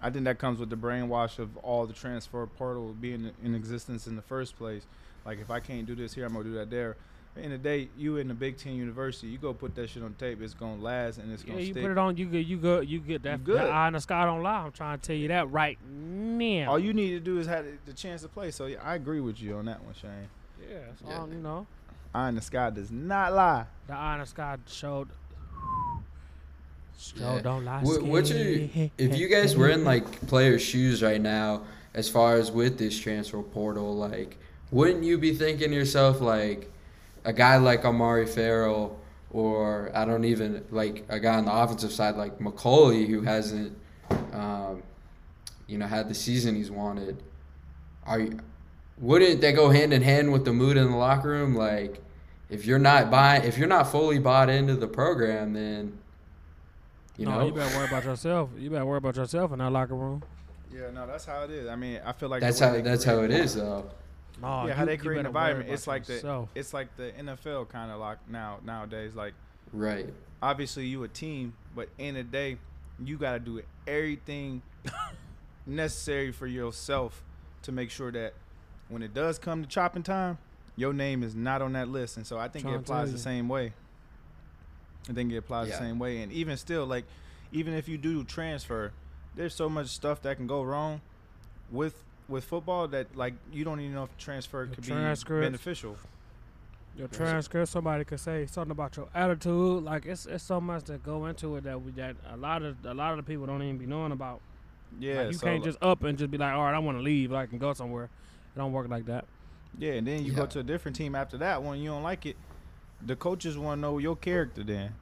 I 0.00 0.10
think 0.10 0.24
that 0.26 0.38
comes 0.38 0.60
with 0.60 0.70
the 0.70 0.76
brainwash 0.76 1.38
of 1.38 1.56
all 1.58 1.86
the 1.86 1.92
transfer 1.92 2.46
portal 2.46 2.94
being 3.00 3.30
in 3.44 3.54
existence 3.54 4.06
in 4.06 4.16
the 4.16 4.22
first 4.22 4.56
place. 4.56 4.84
Like 5.24 5.40
if 5.40 5.50
I 5.50 5.60
can't 5.60 5.86
do 5.86 5.94
this 5.94 6.14
here, 6.14 6.26
I'm 6.26 6.32
gonna 6.32 6.44
do 6.44 6.54
that 6.54 6.70
there. 6.70 6.96
At 7.36 7.42
the 7.44 7.48
the 7.50 7.58
day, 7.58 7.88
you 7.96 8.16
in 8.16 8.26
the 8.26 8.34
Big 8.34 8.56
Ten 8.56 8.74
university, 8.74 9.28
you 9.28 9.38
go 9.38 9.52
put 9.52 9.74
that 9.76 9.90
shit 9.90 10.02
on 10.02 10.14
tape, 10.14 10.42
it's 10.42 10.54
gonna 10.54 10.82
last 10.82 11.18
and 11.18 11.32
it's 11.32 11.44
Yeah, 11.44 11.50
gonna 11.50 11.60
you 11.60 11.72
stick. 11.72 11.82
put 11.84 11.90
it 11.92 11.98
on. 11.98 12.16
You 12.16 12.26
get 12.26 12.46
you 12.46 12.56
go 12.56 12.80
you 12.80 12.98
get 12.98 13.22
that, 13.22 13.38
You 13.40 13.44
good. 13.44 13.58
that 13.58 13.70
eye 13.70 13.86
in 13.88 13.92
the 13.92 14.00
sky 14.00 14.24
don't 14.24 14.42
lie. 14.42 14.64
I'm 14.64 14.72
trying 14.72 14.98
to 14.98 15.06
tell 15.06 15.16
you 15.16 15.28
that 15.28 15.50
right 15.50 15.78
now. 15.88 16.70
all 16.70 16.78
you 16.78 16.92
need 16.92 17.10
to 17.10 17.20
do 17.20 17.38
is 17.38 17.46
have 17.46 17.64
the 17.86 17.92
chance 17.92 18.22
to 18.22 18.28
play. 18.28 18.50
So 18.50 18.66
yeah, 18.66 18.78
I 18.82 18.94
agree 18.96 19.20
with 19.20 19.40
you 19.40 19.56
on 19.56 19.66
that 19.66 19.84
one, 19.84 19.94
Shane. 19.94 20.28
Yeah, 20.68 20.78
so, 21.00 21.08
Yeah. 21.08 21.26
you 21.26 21.40
know. 21.40 21.66
Eye 22.14 22.28
in 22.30 22.34
the 22.36 22.40
sky 22.40 22.70
does 22.70 22.90
not 22.90 23.32
lie. 23.34 23.66
The 23.86 23.92
honest 23.94 24.34
God 24.34 24.60
showed. 24.66 25.08
Show 26.98 27.34
Yeah. 27.36 27.40
don't 27.42 27.64
lie. 27.64 27.80
Wh- 27.80 28.02
what's 28.08 28.30
your, 28.30 28.68
if 28.98 29.16
you 29.16 29.28
guys 29.28 29.56
were 29.56 29.68
in 29.68 29.84
like 29.84 30.26
players' 30.26 30.62
shoes 30.62 31.02
right 31.02 31.20
now, 31.20 31.62
as 31.94 32.08
far 32.08 32.36
as 32.36 32.50
with 32.50 32.78
this 32.78 32.98
transfer 32.98 33.42
portal, 33.42 33.96
like, 33.96 34.36
wouldn't 34.70 35.04
you 35.04 35.16
be 35.18 35.34
thinking 35.34 35.70
to 35.70 35.76
yourself 35.76 36.20
like, 36.20 36.70
a 37.24 37.32
guy 37.32 37.56
like 37.56 37.84
Amare 37.84 38.26
Ferrell, 38.26 38.98
or 39.30 39.90
I 39.94 40.04
don't 40.04 40.24
even 40.24 40.64
like 40.70 41.04
a 41.08 41.20
guy 41.20 41.36
on 41.36 41.44
the 41.44 41.52
offensive 41.52 41.92
side 41.92 42.16
like 42.16 42.38
McCulley 42.38 43.06
who 43.06 43.20
hasn't, 43.22 43.76
um, 44.32 44.82
you 45.66 45.76
know, 45.78 45.86
had 45.86 46.08
the 46.08 46.14
season 46.14 46.54
he's 46.54 46.70
wanted. 46.70 47.22
Are 48.06 48.20
you, 48.20 48.38
wouldn't 49.00 49.40
that 49.40 49.52
go 49.52 49.70
hand 49.70 49.92
in 49.92 50.02
hand 50.02 50.32
with 50.32 50.44
the 50.44 50.52
mood 50.52 50.76
in 50.76 50.90
the 50.90 50.96
locker 50.96 51.28
room? 51.28 51.54
Like, 51.54 52.00
if 52.50 52.64
you're 52.66 52.78
not 52.78 53.10
buying, 53.10 53.44
if 53.44 53.58
you're 53.58 53.68
not 53.68 53.90
fully 53.90 54.18
bought 54.18 54.48
into 54.50 54.74
the 54.74 54.86
program, 54.88 55.52
then 55.52 55.98
you 57.16 57.26
no, 57.26 57.38
know 57.38 57.46
you 57.46 57.52
better 57.52 57.76
worry 57.76 57.86
about 57.88 58.04
yourself. 58.04 58.50
You 58.58 58.70
better 58.70 58.86
worry 58.86 58.98
about 58.98 59.16
yourself 59.16 59.52
in 59.52 59.58
that 59.58 59.70
locker 59.70 59.94
room. 59.94 60.22
Yeah, 60.72 60.90
no, 60.90 61.06
that's 61.06 61.24
how 61.24 61.42
it 61.42 61.50
is. 61.50 61.66
I 61.68 61.76
mean, 61.76 62.00
I 62.04 62.12
feel 62.12 62.28
like 62.28 62.40
That's 62.40 62.60
how 62.60 62.80
that's 62.80 63.04
how 63.04 63.20
it 63.20 63.30
is 63.30 63.54
though. 63.54 63.90
No, 64.40 64.66
yeah, 64.66 64.74
how 64.74 64.84
they 64.84 64.96
create 64.96 65.20
an 65.20 65.26
environment. 65.26 65.70
It's 65.70 65.86
like 65.86 66.04
the 66.04 66.46
it's 66.54 66.72
like 66.72 66.96
the 66.96 67.12
NFL 67.18 67.68
kind 67.68 67.90
of 67.90 67.98
like 67.98 68.18
now 68.28 68.58
nowadays. 68.64 69.14
Like 69.14 69.34
Right. 69.72 70.06
obviously 70.40 70.86
you 70.86 71.02
a 71.04 71.08
team, 71.08 71.54
but 71.74 71.88
in 71.98 72.14
the 72.14 72.22
day, 72.22 72.56
you 73.04 73.18
got 73.18 73.32
to 73.32 73.38
do 73.38 73.60
everything 73.86 74.62
necessary 75.66 76.32
for 76.32 76.46
yourself 76.46 77.22
to 77.62 77.72
make 77.72 77.90
sure 77.90 78.12
that 78.12 78.34
when 78.88 79.02
it 79.02 79.14
does 79.14 79.38
come 79.38 79.62
to 79.62 79.68
chopping 79.68 80.02
time, 80.02 80.38
your 80.76 80.92
name 80.92 81.22
is 81.22 81.34
not 81.34 81.60
on 81.62 81.72
that 81.72 81.88
list. 81.88 82.16
And 82.16 82.26
so 82.26 82.38
I 82.38 82.48
think 82.48 82.64
it 82.64 82.68
Trying 82.68 82.74
to 82.74 82.80
applies 82.80 83.12
the 83.12 83.18
same 83.18 83.48
way. 83.48 83.72
I 85.08 85.12
think 85.12 85.32
it 85.32 85.36
applies 85.36 85.68
Yeah. 85.68 85.78
the 85.78 85.84
same 85.84 85.98
way. 85.98 86.22
And 86.22 86.32
even 86.32 86.56
still, 86.56 86.86
like 86.86 87.04
even 87.52 87.74
if 87.74 87.88
you 87.88 87.98
do 87.98 88.24
transfer, 88.24 88.92
there's 89.34 89.54
so 89.54 89.68
much 89.68 89.88
stuff 89.88 90.22
that 90.22 90.36
can 90.36 90.46
go 90.46 90.62
wrong 90.62 91.00
with 91.70 92.04
with 92.28 92.44
football 92.44 92.86
that 92.88 93.16
like 93.16 93.34
you 93.52 93.64
don't 93.64 93.80
even 93.80 93.94
know 93.94 94.04
if 94.04 94.16
transfer 94.18 94.66
The 94.66 94.74
could 94.76 94.84
transcripts. 94.84 95.40
be 95.40 95.46
beneficial. 95.46 95.96
Your 96.96 97.08
transcript, 97.08 97.68
somebody 97.68 98.04
could 98.04 98.18
say 98.20 98.44
something 98.46 98.72
about 98.72 98.96
your 98.96 99.08
attitude. 99.14 99.84
Like 99.84 100.04
it's 100.04 100.26
it's 100.26 100.44
so 100.44 100.60
much 100.60 100.84
that 100.84 101.02
go 101.02 101.26
into 101.26 101.56
it 101.56 101.64
that 101.64 101.80
we 101.80 101.92
that 101.92 102.16
a 102.30 102.36
lot 102.36 102.62
of 102.62 102.76
a 102.84 102.92
lot 102.94 103.12
of 103.12 103.16
the 103.18 103.22
people 103.22 103.46
don't 103.46 103.62
even 103.62 103.78
be 103.78 103.86
knowing 103.86 104.12
about. 104.12 104.40
Yeah, 104.98 105.22
like 105.22 105.26
you 105.28 105.32
so, 105.34 105.46
can't 105.46 105.62
just 105.64 105.78
up 105.82 106.02
and 106.02 106.18
just 106.18 106.30
be 106.30 106.38
like, 106.38 106.52
all 106.54 106.64
right, 106.64 106.74
I 106.74 106.78
want 106.78 106.98
to 106.98 107.02
leave. 107.02 107.32
I 107.32 107.46
can 107.46 107.58
go 107.58 107.72
somewhere. 107.72 108.08
It 108.58 108.62
don't 108.62 108.72
work 108.72 108.88
like 108.88 109.06
that. 109.06 109.24
Yeah, 109.78 109.92
and 109.92 110.06
then 110.06 110.24
you 110.24 110.32
go 110.32 110.46
to 110.46 110.58
a 110.58 110.62
different 110.64 110.96
team 110.96 111.14
after 111.14 111.38
that 111.38 111.62
one. 111.62 111.78
You 111.78 111.90
don't 111.90 112.02
like 112.02 112.26
it. 112.26 112.36
The 113.06 113.14
coaches 113.14 113.56
want 113.56 113.78
to 113.78 113.80
know 113.80 113.98
your 113.98 114.16
character. 114.16 114.64
Then 114.64 114.94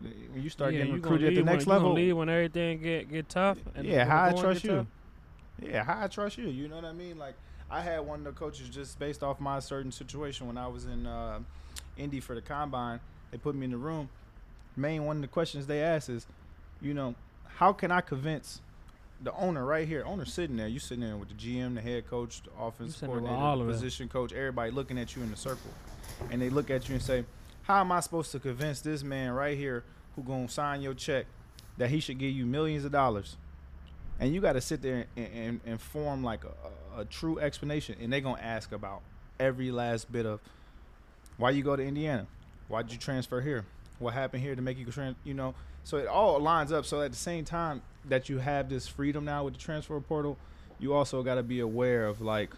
when 0.00 0.42
you 0.42 0.48
start 0.48 0.72
yeah, 0.72 0.78
getting 0.78 0.94
you 0.94 1.00
recruited 1.00 1.26
at 1.26 1.30
the 1.30 1.36
leave 1.36 1.44
when- 1.46 1.54
next 1.54 1.66
you 1.66 1.72
level, 1.72 1.92
leave 1.92 2.16
when 2.16 2.28
everything 2.30 2.80
get 2.80 3.10
get 3.10 3.28
tough. 3.28 3.58
and 3.74 3.84
yeah, 3.86 4.06
how 4.06 4.24
I 4.24 4.32
trust 4.32 4.64
you. 4.64 4.70
tough. 4.70 4.86
Yeah, 5.60 5.84
how 5.84 6.04
I 6.04 6.06
trust 6.06 6.38
you. 6.38 6.48
You 6.48 6.68
know 6.68 6.76
what 6.76 6.86
I 6.86 6.92
mean? 6.94 7.18
Like 7.18 7.34
I 7.70 7.82
had 7.82 8.00
one 8.00 8.20
of 8.20 8.24
the 8.24 8.32
coaches 8.32 8.70
just 8.70 8.98
based 8.98 9.22
off 9.22 9.38
my 9.38 9.58
certain 9.60 9.92
situation 9.92 10.46
when 10.46 10.56
I 10.56 10.66
was 10.66 10.86
in 10.86 11.06
uh, 11.06 11.40
Indy 11.98 12.20
for 12.20 12.34
the 12.34 12.40
combine. 12.42 13.00
They 13.30 13.36
put 13.36 13.54
me 13.54 13.66
in 13.66 13.70
the 13.72 13.76
room. 13.76 14.08
Main 14.76 15.04
one 15.04 15.16
of 15.16 15.22
the 15.22 15.28
questions 15.28 15.66
they 15.66 15.82
asked 15.82 16.08
is, 16.08 16.26
you 16.80 16.94
know, 16.94 17.14
how 17.56 17.72
can 17.74 17.90
I 17.90 18.00
convince 18.00 18.62
the 19.22 19.32
owner 19.34 19.64
right 19.64 19.86
here, 19.86 20.04
owner 20.04 20.24
sitting 20.24 20.56
there. 20.56 20.68
You 20.68 20.78
sitting 20.78 21.04
there 21.04 21.16
with 21.16 21.28
the 21.28 21.34
GM, 21.34 21.74
the 21.74 21.80
head 21.80 22.08
coach, 22.08 22.42
the 22.42 22.50
offensive 22.60 22.96
sitting 22.96 23.14
there 23.14 23.22
with 23.22 23.30
coordinator, 23.30 23.66
the 23.66 23.72
position 23.72 24.08
coach, 24.08 24.32
everybody 24.32 24.70
looking 24.70 24.98
at 24.98 25.14
you 25.16 25.22
in 25.22 25.30
the 25.30 25.36
circle, 25.36 25.70
and 26.30 26.40
they 26.40 26.50
look 26.50 26.70
at 26.70 26.88
you 26.88 26.94
and 26.94 27.02
say, 27.02 27.24
"How 27.62 27.80
am 27.80 27.92
I 27.92 28.00
supposed 28.00 28.32
to 28.32 28.38
convince 28.38 28.80
this 28.80 29.02
man 29.02 29.32
right 29.32 29.56
here 29.56 29.84
who 30.16 30.22
gonna 30.22 30.48
sign 30.48 30.82
your 30.82 30.94
check 30.94 31.26
that 31.78 31.90
he 31.90 32.00
should 32.00 32.18
give 32.18 32.32
you 32.32 32.46
millions 32.46 32.84
of 32.84 32.92
dollars?" 32.92 33.36
And 34.20 34.32
you 34.32 34.40
got 34.40 34.52
to 34.52 34.60
sit 34.60 34.80
there 34.80 35.06
and, 35.16 35.26
and, 35.34 35.60
and 35.66 35.80
form 35.80 36.22
like 36.22 36.44
a, 36.44 36.98
a, 36.98 37.00
a 37.00 37.04
true 37.04 37.38
explanation, 37.38 37.96
and 38.00 38.12
they 38.12 38.20
gonna 38.20 38.40
ask 38.40 38.72
about 38.72 39.02
every 39.40 39.70
last 39.70 40.10
bit 40.12 40.26
of 40.26 40.40
why 41.36 41.50
you 41.50 41.62
go 41.62 41.74
to 41.74 41.82
Indiana, 41.82 42.26
why'd 42.68 42.92
you 42.92 42.98
transfer 42.98 43.40
here, 43.40 43.64
what 43.98 44.14
happened 44.14 44.42
here 44.42 44.54
to 44.54 44.62
make 44.62 44.78
you 44.78 44.84
trans, 44.86 45.16
you 45.24 45.34
know. 45.34 45.54
So 45.82 45.98
it 45.98 46.06
all 46.06 46.38
lines 46.40 46.72
up. 46.72 46.86
So 46.86 47.02
at 47.02 47.10
the 47.10 47.16
same 47.16 47.44
time 47.44 47.82
that 48.08 48.28
you 48.28 48.38
have 48.38 48.68
this 48.68 48.86
freedom 48.86 49.24
now 49.24 49.44
with 49.44 49.54
the 49.54 49.60
transfer 49.60 49.98
portal, 50.00 50.36
you 50.78 50.92
also 50.92 51.22
got 51.22 51.36
to 51.36 51.42
be 51.42 51.60
aware 51.60 52.06
of 52.06 52.20
like, 52.20 52.50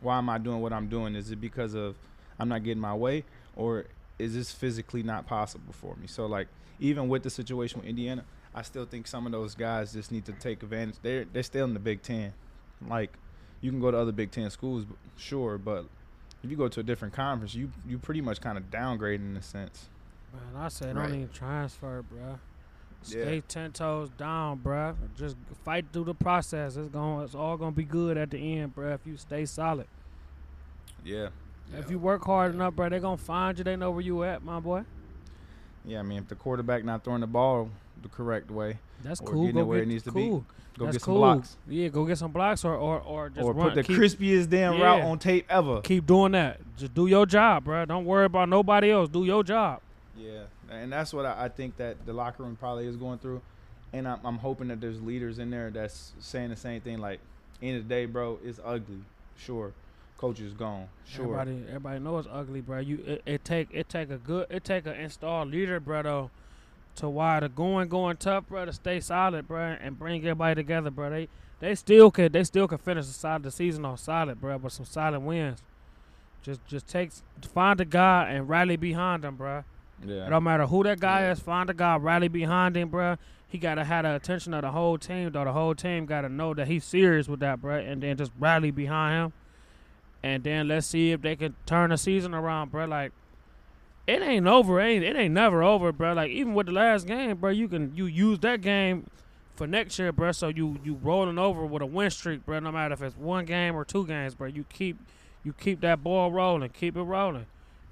why 0.00 0.18
am 0.18 0.28
I 0.28 0.38
doing 0.38 0.60
what 0.60 0.72
I'm 0.72 0.88
doing? 0.88 1.14
Is 1.14 1.30
it 1.30 1.40
because 1.40 1.74
of 1.74 1.96
I'm 2.38 2.48
not 2.48 2.64
getting 2.64 2.80
my 2.80 2.94
way, 2.94 3.24
or 3.54 3.86
is 4.18 4.34
this 4.34 4.52
physically 4.52 5.02
not 5.02 5.26
possible 5.26 5.72
for 5.72 5.96
me? 5.96 6.06
So 6.06 6.26
like, 6.26 6.48
even 6.78 7.08
with 7.08 7.22
the 7.22 7.30
situation 7.30 7.80
with 7.80 7.88
Indiana, 7.88 8.24
I 8.54 8.62
still 8.62 8.84
think 8.84 9.06
some 9.06 9.26
of 9.26 9.32
those 9.32 9.54
guys 9.54 9.92
just 9.92 10.12
need 10.12 10.24
to 10.26 10.32
take 10.32 10.62
advantage. 10.62 10.96
They're 11.02 11.24
they're 11.24 11.42
still 11.42 11.64
in 11.64 11.74
the 11.74 11.80
Big 11.80 12.02
Ten. 12.02 12.32
Like, 12.86 13.12
you 13.62 13.70
can 13.70 13.80
go 13.80 13.90
to 13.90 13.96
other 13.96 14.12
Big 14.12 14.30
Ten 14.30 14.50
schools, 14.50 14.84
sure, 15.16 15.56
but 15.56 15.86
if 16.42 16.50
you 16.50 16.56
go 16.56 16.68
to 16.68 16.80
a 16.80 16.82
different 16.82 17.14
conference, 17.14 17.54
you 17.54 17.70
you 17.86 17.98
pretty 17.98 18.20
much 18.20 18.40
kind 18.40 18.58
of 18.58 18.64
downgrading 18.70 19.30
in 19.30 19.36
a 19.36 19.42
sense. 19.42 19.88
Man, 20.32 20.62
I 20.62 20.68
said 20.68 20.94
Right. 20.94 21.08
don't 21.08 21.14
even 21.14 21.28
transfer, 21.30 22.04
bruh. 23.08 23.14
Yeah. 23.16 23.22
Stay 23.24 23.40
ten 23.48 23.72
toes 23.72 24.10
down, 24.18 24.58
bruh. 24.58 24.94
Just 25.16 25.36
fight 25.64 25.86
through 25.92 26.04
the 26.04 26.14
process. 26.14 26.76
It's 26.76 26.88
going. 26.88 27.24
It's 27.24 27.34
all 27.34 27.56
gonna 27.56 27.72
be 27.72 27.84
good 27.84 28.16
at 28.16 28.30
the 28.30 28.58
end, 28.58 28.74
bruh. 28.74 28.94
If 28.94 29.06
you 29.06 29.16
stay 29.16 29.44
solid. 29.46 29.86
Yeah, 31.04 31.28
If 31.76 31.90
you 31.90 31.98
work 31.98 32.24
hard 32.24 32.54
enough, 32.54 32.74
bruh, 32.74 32.90
they 32.90 32.98
gonna 32.98 33.16
find 33.16 33.56
you. 33.58 33.64
They 33.64 33.76
know 33.76 33.90
where 33.92 34.00
you 34.00 34.22
at, 34.24 34.42
my 34.42 34.58
boy. 34.60 34.82
yeah. 35.84 36.00
I 36.00 36.02
mean, 36.02 36.18
if 36.18 36.28
the 36.28 36.34
quarterback 36.34 36.84
not 36.84 37.04
throwing 37.04 37.20
the 37.20 37.26
ball 37.26 37.70
the 38.02 38.08
correct 38.08 38.50
way, 38.50 38.78
That's 39.02 39.20
Or 39.20 39.26
cool. 39.28 39.42
getting 39.42 39.54
Go 39.56 39.60
it 39.60 39.64
where 39.66 39.78
get 39.78 39.82
it 39.84 39.88
needs 39.88 40.04
to 40.04 40.12
be. 40.12 40.28
go 40.28 40.44
That's 40.78 40.92
get 40.96 41.02
some 41.02 41.12
cool. 41.14 41.18
blocks 41.20 41.56
Yeah, 41.68 41.88
go 41.88 42.04
get 42.06 42.18
some 42.18 42.32
blocks 42.32 42.64
or 42.64 42.74
or 42.74 43.00
or 43.00 43.28
just 43.30 43.44
or 43.44 43.52
run. 43.52 43.66
put 43.68 43.74
the 43.76 43.82
keep, 43.84 43.96
crispiest 43.98 44.48
damn 44.50 44.74
Yeah. 44.74 44.84
route 44.84 45.02
on 45.02 45.18
tape 45.18 45.46
ever. 45.48 45.80
keep 45.82 46.06
doing 46.06 46.32
that. 46.32 46.60
Just 46.76 46.92
do 46.94 47.06
your 47.06 47.24
job, 47.26 47.64
bruh. 47.66 47.86
Don't 47.86 48.04
worry 48.04 48.24
about 48.24 48.48
nobody 48.48 48.90
else. 48.90 49.08
Do 49.08 49.24
your 49.24 49.44
job. 49.44 49.80
Yeah, 50.16 50.44
and 50.70 50.92
that's 50.92 51.12
what 51.12 51.26
I, 51.26 51.44
I 51.44 51.48
think 51.48 51.76
that 51.76 52.06
the 52.06 52.12
locker 52.12 52.42
room 52.42 52.56
probably 52.56 52.86
is 52.86 52.96
going 52.96 53.18
through, 53.18 53.40
and 53.92 54.06
I'm, 54.06 54.20
I'm 54.24 54.38
hoping 54.38 54.68
that 54.68 54.80
there's 54.80 55.00
leaders 55.00 55.38
in 55.38 55.50
there 55.50 55.70
that's 55.70 56.12
saying 56.20 56.50
the 56.50 56.56
same 56.56 56.80
thing. 56.80 56.98
Like, 56.98 57.20
end 57.62 57.76
of 57.76 57.88
the 57.88 57.94
day, 57.94 58.06
bro, 58.06 58.38
it's 58.44 58.60
ugly. 58.64 59.00
Sure, 59.36 59.72
coach 60.18 60.40
is 60.40 60.52
gone. 60.52 60.88
Sure, 61.06 61.24
Everybody, 61.24 61.64
everybody 61.68 61.98
knows 62.00 62.26
it's 62.26 62.34
ugly, 62.34 62.60
bro. 62.60 62.78
You, 62.78 63.02
it, 63.06 63.22
it 63.26 63.44
take, 63.44 63.68
it 63.72 63.88
take 63.88 64.10
a 64.10 64.18
good, 64.18 64.46
it 64.50 64.64
take 64.64 64.86
an 64.86 64.94
installed 64.94 65.50
leader, 65.50 65.78
bro, 65.80 66.02
though, 66.02 66.30
to 66.96 67.08
why 67.08 67.40
the 67.40 67.48
going, 67.48 67.88
going 67.88 68.16
tough, 68.16 68.48
bro, 68.48 68.64
to 68.64 68.72
stay 68.72 69.00
solid, 69.00 69.46
bro, 69.46 69.76
and 69.80 69.98
bring 69.98 70.22
everybody 70.22 70.54
together, 70.54 70.90
bro. 70.90 71.10
They, 71.10 71.28
they 71.60 71.74
still 71.74 72.10
could, 72.10 72.32
they 72.32 72.44
still 72.44 72.68
could 72.68 72.80
finish 72.80 73.06
the 73.06 73.12
side 73.12 73.42
the 73.42 73.50
season 73.50 73.84
on 73.84 73.98
solid, 73.98 74.40
bro, 74.40 74.58
but 74.58 74.72
some 74.72 74.86
solid 74.86 75.20
wins. 75.20 75.62
Just, 76.42 76.64
just 76.66 76.86
take, 76.86 77.10
find 77.52 77.80
a 77.80 77.84
guy 77.84 78.30
and 78.30 78.48
rally 78.48 78.76
behind 78.76 79.24
him, 79.24 79.36
bro. 79.36 79.64
It 80.02 80.08
yeah, 80.08 80.28
don't 80.28 80.44
matter 80.44 80.66
who 80.66 80.82
that 80.84 81.00
guy 81.00 81.22
Yeah. 81.22 81.32
is, 81.32 81.40
find 81.40 81.70
a 81.70 81.74
guy, 81.74 81.96
rally 81.96 82.28
behind 82.28 82.76
him, 82.76 82.90
bruh. 82.90 83.18
He 83.48 83.58
gotta 83.58 83.84
have 83.84 84.04
the 84.04 84.14
attention 84.14 84.52
of 84.54 84.62
the 84.62 84.72
whole 84.72 84.98
team, 84.98 85.30
though. 85.32 85.44
The 85.44 85.52
whole 85.52 85.74
team 85.74 86.04
gotta 86.06 86.28
know 86.28 86.52
that 86.54 86.66
he's 86.68 86.84
serious 86.84 87.28
with 87.28 87.40
that, 87.40 87.60
bruh, 87.62 87.86
and 87.90 88.02
then 88.02 88.16
just 88.16 88.32
rally 88.38 88.70
behind 88.70 89.26
him. 89.26 89.32
And 90.22 90.42
then 90.42 90.68
let's 90.68 90.86
see 90.86 91.12
if 91.12 91.22
they 91.22 91.36
can 91.36 91.54
turn 91.66 91.90
the 91.90 91.96
season 91.96 92.34
around, 92.34 92.72
bruh. 92.72 92.88
Like 92.88 93.12
it 94.06 94.22
ain't 94.22 94.46
over, 94.46 94.80
ain't 94.80 95.04
it 95.04 95.16
ain't 95.16 95.34
never 95.34 95.62
over, 95.62 95.92
bruh. 95.92 96.14
Like 96.16 96.30
even 96.30 96.54
with 96.54 96.66
the 96.66 96.72
last 96.72 97.06
game, 97.06 97.36
bruh, 97.36 97.54
you 97.56 97.68
can 97.68 97.94
you 97.96 98.06
use 98.06 98.38
that 98.40 98.60
game 98.60 99.06
for 99.54 99.66
next 99.66 99.98
year, 99.98 100.12
bruh. 100.12 100.34
So 100.34 100.48
you 100.48 100.78
you 100.84 100.94
rolling 101.02 101.38
over 101.38 101.64
with 101.64 101.82
a 101.82 101.86
win 101.86 102.10
streak, 102.10 102.44
bruh. 102.44 102.62
No 102.62 102.72
matter 102.72 102.94
if 102.94 103.02
it's 103.02 103.16
one 103.16 103.44
game 103.44 103.74
or 103.76 103.84
two 103.84 104.06
games, 104.06 104.34
bruh. 104.34 104.54
You 104.54 104.64
keep 104.68 104.98
you 105.44 105.52
keep 105.52 105.80
that 105.82 106.02
ball 106.02 106.32
rolling, 106.32 106.68
keep 106.70 106.96
it 106.96 107.02
rolling. 107.02 107.46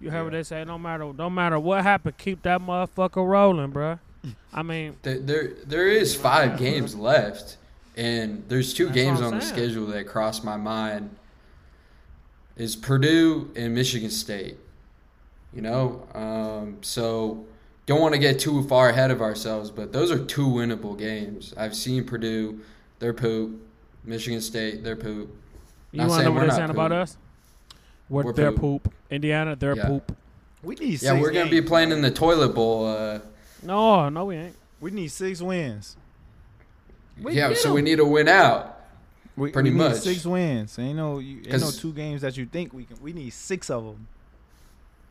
You 0.04 0.10
heard 0.10 0.24
what 0.24 0.32
they 0.34 0.42
say? 0.42 0.62
No 0.66 0.76
matter 0.76 1.14
no 1.14 1.30
matter 1.30 1.58
what 1.58 1.82
happened, 1.82 2.18
keep 2.18 2.42
that 2.42 2.60
motherfucker 2.60 3.26
rolling, 3.26 3.72
bruh. 3.72 3.98
I 4.52 4.62
mean, 4.62 4.96
There, 5.02 5.18
there, 5.18 5.48
there 5.66 5.88
is 5.88 6.14
five 6.14 6.58
games 6.58 6.94
left, 6.94 7.56
and 7.96 8.44
there's 8.48 8.74
two 8.74 8.84
That's 8.84 8.94
games 8.94 9.22
on 9.22 9.36
the 9.36 9.40
schedule 9.40 9.86
that 9.86 10.06
cross 10.06 10.44
my 10.44 10.58
mind. 10.58 11.16
Is 12.58 12.76
Purdue 12.76 13.50
and 13.56 13.74
Michigan 13.74 14.10
State, 14.10 14.58
you 15.54 15.62
know? 15.62 16.06
Um, 16.12 16.76
so 16.82 17.46
don't 17.86 18.02
want 18.02 18.12
to 18.12 18.20
get 18.20 18.38
too 18.38 18.62
far 18.68 18.90
ahead 18.90 19.10
of 19.10 19.22
ourselves, 19.22 19.70
but 19.70 19.94
those 19.94 20.10
are 20.10 20.22
two 20.22 20.46
winnable 20.46 20.98
games. 20.98 21.54
I've 21.56 21.74
seen 21.74 22.04
Purdue, 22.04 22.60
they're 22.98 23.14
poop. 23.14 23.58
Michigan 24.04 24.42
State, 24.42 24.84
they're 24.84 24.96
poop. 24.96 25.34
you 25.92 26.06
want 26.06 26.12
to 26.12 26.24
know 26.24 26.32
what 26.32 26.40
they're 26.42 26.50
saying 26.50 26.68
about 26.68 26.92
us? 26.92 27.16
We're, 28.08 28.24
We're 28.24 28.32
their 28.32 28.52
poop. 28.52 28.84
poop. 28.84 28.94
Indiana, 29.10 29.56
their 29.56 29.76
Yeah. 29.76 29.86
poop. 29.86 30.16
we 30.62 30.74
need. 30.76 31.02
Yeah, 31.02 31.10
six 31.10 31.20
we're 31.20 31.32
gonna 31.32 31.50
be 31.50 31.60
playing 31.62 31.90
in 31.92 32.00
the 32.02 32.10
toilet 32.10 32.54
bowl. 32.54 32.86
Uh, 32.86 33.18
No, 33.62 34.08
no, 34.08 34.24
we 34.26 34.36
ain't. 34.36 34.56
We 34.80 34.90
need 34.90 35.08
six 35.08 35.40
wins. 35.42 35.96
We 37.20 37.32
yeah, 37.34 37.48
so 37.50 37.54
so 37.54 37.68
'em. 37.70 37.74
we 37.76 37.82
need 37.82 37.96
to 37.96 38.04
win 38.04 38.28
out. 38.28 38.80
We, 39.36 39.50
Pretty 39.50 39.70
we 39.70 39.74
need 39.76 39.82
much. 39.84 39.96
six 40.00 40.24
wins. 40.24 40.78
Ain't 40.78 40.96
no, 40.96 41.18
you, 41.18 41.38
ain't 41.38 41.46
no 41.52 41.58
'Cause- 41.58 41.78
two 41.78 41.92
games 41.92 42.22
that 42.22 42.36
you 42.36 42.46
think 42.46 42.72
we 42.72 42.84
can. 42.84 42.96
We 43.02 43.12
need 43.12 43.30
six 43.30 43.68
of 43.70 43.84
them. 43.84 44.06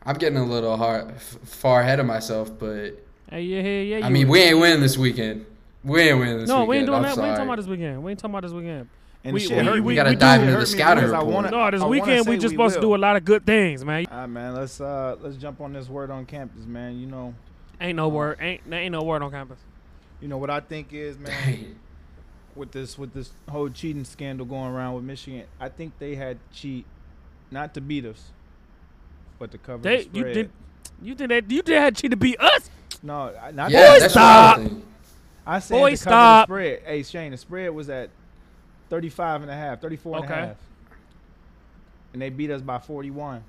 I'm 0.06 0.16
getting 0.16 0.38
a 0.38 0.44
little 0.44 0.76
hard, 0.76 1.08
f- 1.10 1.38
far 1.44 1.80
ahead 1.80 1.98
of 2.00 2.06
myself, 2.06 2.50
but 2.58 2.92
Hey, 3.30 3.42
yeah, 3.42 3.62
yeah, 3.62 3.98
yeah. 3.98 4.06
I 4.06 4.10
mean, 4.10 4.28
we 4.28 4.40
ain't 4.40 4.58
winning 4.58 4.80
this 4.80 4.98
weekend. 4.98 5.46
We 5.82 6.00
ain't 6.02 6.18
winning 6.18 6.38
this 6.40 6.48
no, 6.48 6.64
weekend. 6.64 6.66
No, 6.66 6.70
we 6.70 6.76
ain't 6.76 6.86
doing 6.86 6.96
I'm 6.96 7.02
that. 7.02 7.16
We 7.16 7.22
ain't 7.24 7.36
talking 7.36 7.48
about 7.48 7.56
this 7.56 7.66
weekend. 7.66 8.02
We 8.04 8.10
ain't 8.10 8.20
talking 8.20 8.34
about 8.34 8.42
this 8.42 8.52
weekend. 8.52 8.88
And 9.24 9.32
We- 9.32 9.40
the 9.40 9.46
shit 9.48 9.56
we- 9.58 9.64
hurt 9.64 9.74
we- 9.74 9.80
we 9.80 9.94
gotta 9.94 10.10
do- 10.10 10.16
dive 10.16 10.40
into 10.42 10.52
the 10.52 10.58
me 10.58 10.64
scouting 10.66 10.96
because 11.04 11.12
I 11.12 11.18
report. 11.18 11.34
wanna- 11.34 11.50
No, 11.50 11.70
this 11.70 11.80
I 11.82 11.86
weekend 11.86 12.26
we 12.26 12.34
say 12.34 12.40
just 12.40 12.52
we 12.52 12.56
supposed 12.56 12.74
to 12.74 12.80
do 12.82 12.94
a 12.94 12.98
lot 12.98 13.16
of 13.16 13.24
good 13.24 13.46
things, 13.46 13.82
man. 13.84 14.04
All 14.10 14.18
right, 14.18 14.26
man. 14.26 14.54
Let's 14.54 14.80
uh 14.80 15.16
let's 15.22 15.36
jump 15.36 15.60
on 15.62 15.72
this 15.72 15.88
word 15.88 16.10
on 16.10 16.26
campus, 16.26 16.66
man. 16.66 16.98
You 16.98 17.06
know, 17.06 17.34
Ain't 17.80 17.96
no 17.96 18.08
word. 18.08 18.38
Ain't 18.40 18.68
there 18.68 18.80
ain't 18.80 18.92
no 18.92 19.02
word 19.02 19.22
on 19.22 19.30
campus. 19.30 19.58
you 20.20 20.28
know 20.28 20.36
what 20.38 20.50
I 20.50 20.60
think 20.60 20.92
is, 20.92 21.18
man. 21.18 21.30
Dang. 21.44 21.76
with 22.54 22.70
this 22.72 22.96
with 22.98 23.12
this 23.14 23.32
whole 23.48 23.68
cheating 23.70 24.04
scandal 24.04 24.46
going 24.46 24.70
around 24.72 24.94
with 24.94 25.04
Michigan, 25.04 25.44
I 25.58 25.68
think 25.70 25.98
they 25.98 26.14
had 26.14 26.36
cheat 26.52 26.84
not 27.50 27.72
to 27.74 27.80
beat 27.80 28.04
us, 28.04 28.30
but 29.38 29.50
to 29.52 29.58
cover 29.58 29.82
They 29.82 30.04
the 30.04 30.18
you 30.18 30.24
did 30.24 30.50
you 31.02 31.14
think 31.14 31.30
that 31.30 31.50
you 31.50 31.62
did 31.62 31.78
had 31.80 31.96
cheat 31.96 32.10
to 32.10 32.16
beat 32.16 32.38
us? 32.40 32.68
no, 33.02 33.32
not 33.54 33.70
Yeah, 33.70 33.80
that. 33.80 34.00
that's 34.00 34.12
stop. 34.12 34.58
I. 34.58 35.56
I 35.56 35.58
said 35.58 35.74
Boy, 35.74 35.90
to 35.90 35.96
stop. 35.96 36.48
cover 36.48 36.60
the 36.62 36.76
spread. 36.76 36.82
Hey, 36.86 37.02
Shane, 37.02 37.30
the 37.32 37.36
spread 37.36 37.70
was 37.74 37.88
at 37.90 38.10
35 38.94 39.42
and 39.42 39.50
a 39.50 39.54
half, 39.56 39.80
34 39.80 40.16
and 40.18 40.24
a 40.24 40.28
half. 40.28 40.56
And 42.12 42.22
they 42.22 42.30
beat 42.30 42.48
us 42.52 42.62
by 42.62 42.78
41. 42.78 43.42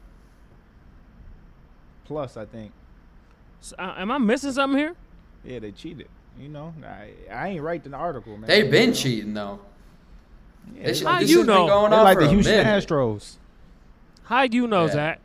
Plus, 2.05 2.35
I 2.35 2.45
think. 2.45 2.71
S- 3.61 3.75
uh, 3.77 3.93
am 3.95 4.09
I 4.09 4.17
missing 4.17 4.51
something 4.53 4.79
here? 4.79 4.95
Yeah, 5.43 5.59
they 5.59 5.71
cheated. 5.71 6.07
You 6.39 6.49
know, 6.49 6.73
I, 6.83 7.11
I 7.31 7.49
ain't 7.49 7.61
writing 7.61 7.91
the 7.91 7.97
article, 7.97 8.35
man. 8.37 8.47
They've 8.47 8.71
been 8.71 8.85
You 8.85 8.87
know? 8.87 8.93
cheating 8.95 9.33
though. 9.35 9.59
Yeah, 10.73 10.81
They 10.81 10.87
they 10.87 10.93
should, 10.95 11.07
How 11.07 11.19
this 11.19 11.29
you 11.29 11.43
know? 11.43 11.67
going 11.67 11.91
they're 11.91 12.01
like 12.03 12.17
the 12.17 12.27
Houston 12.27 12.57
minute. 12.65 12.87
Astros. 12.87 13.35
How 14.23 14.47
do 14.47 14.57
you 14.57 14.65
know 14.65 14.85
Yeah. 14.87 14.95
that? 14.95 15.19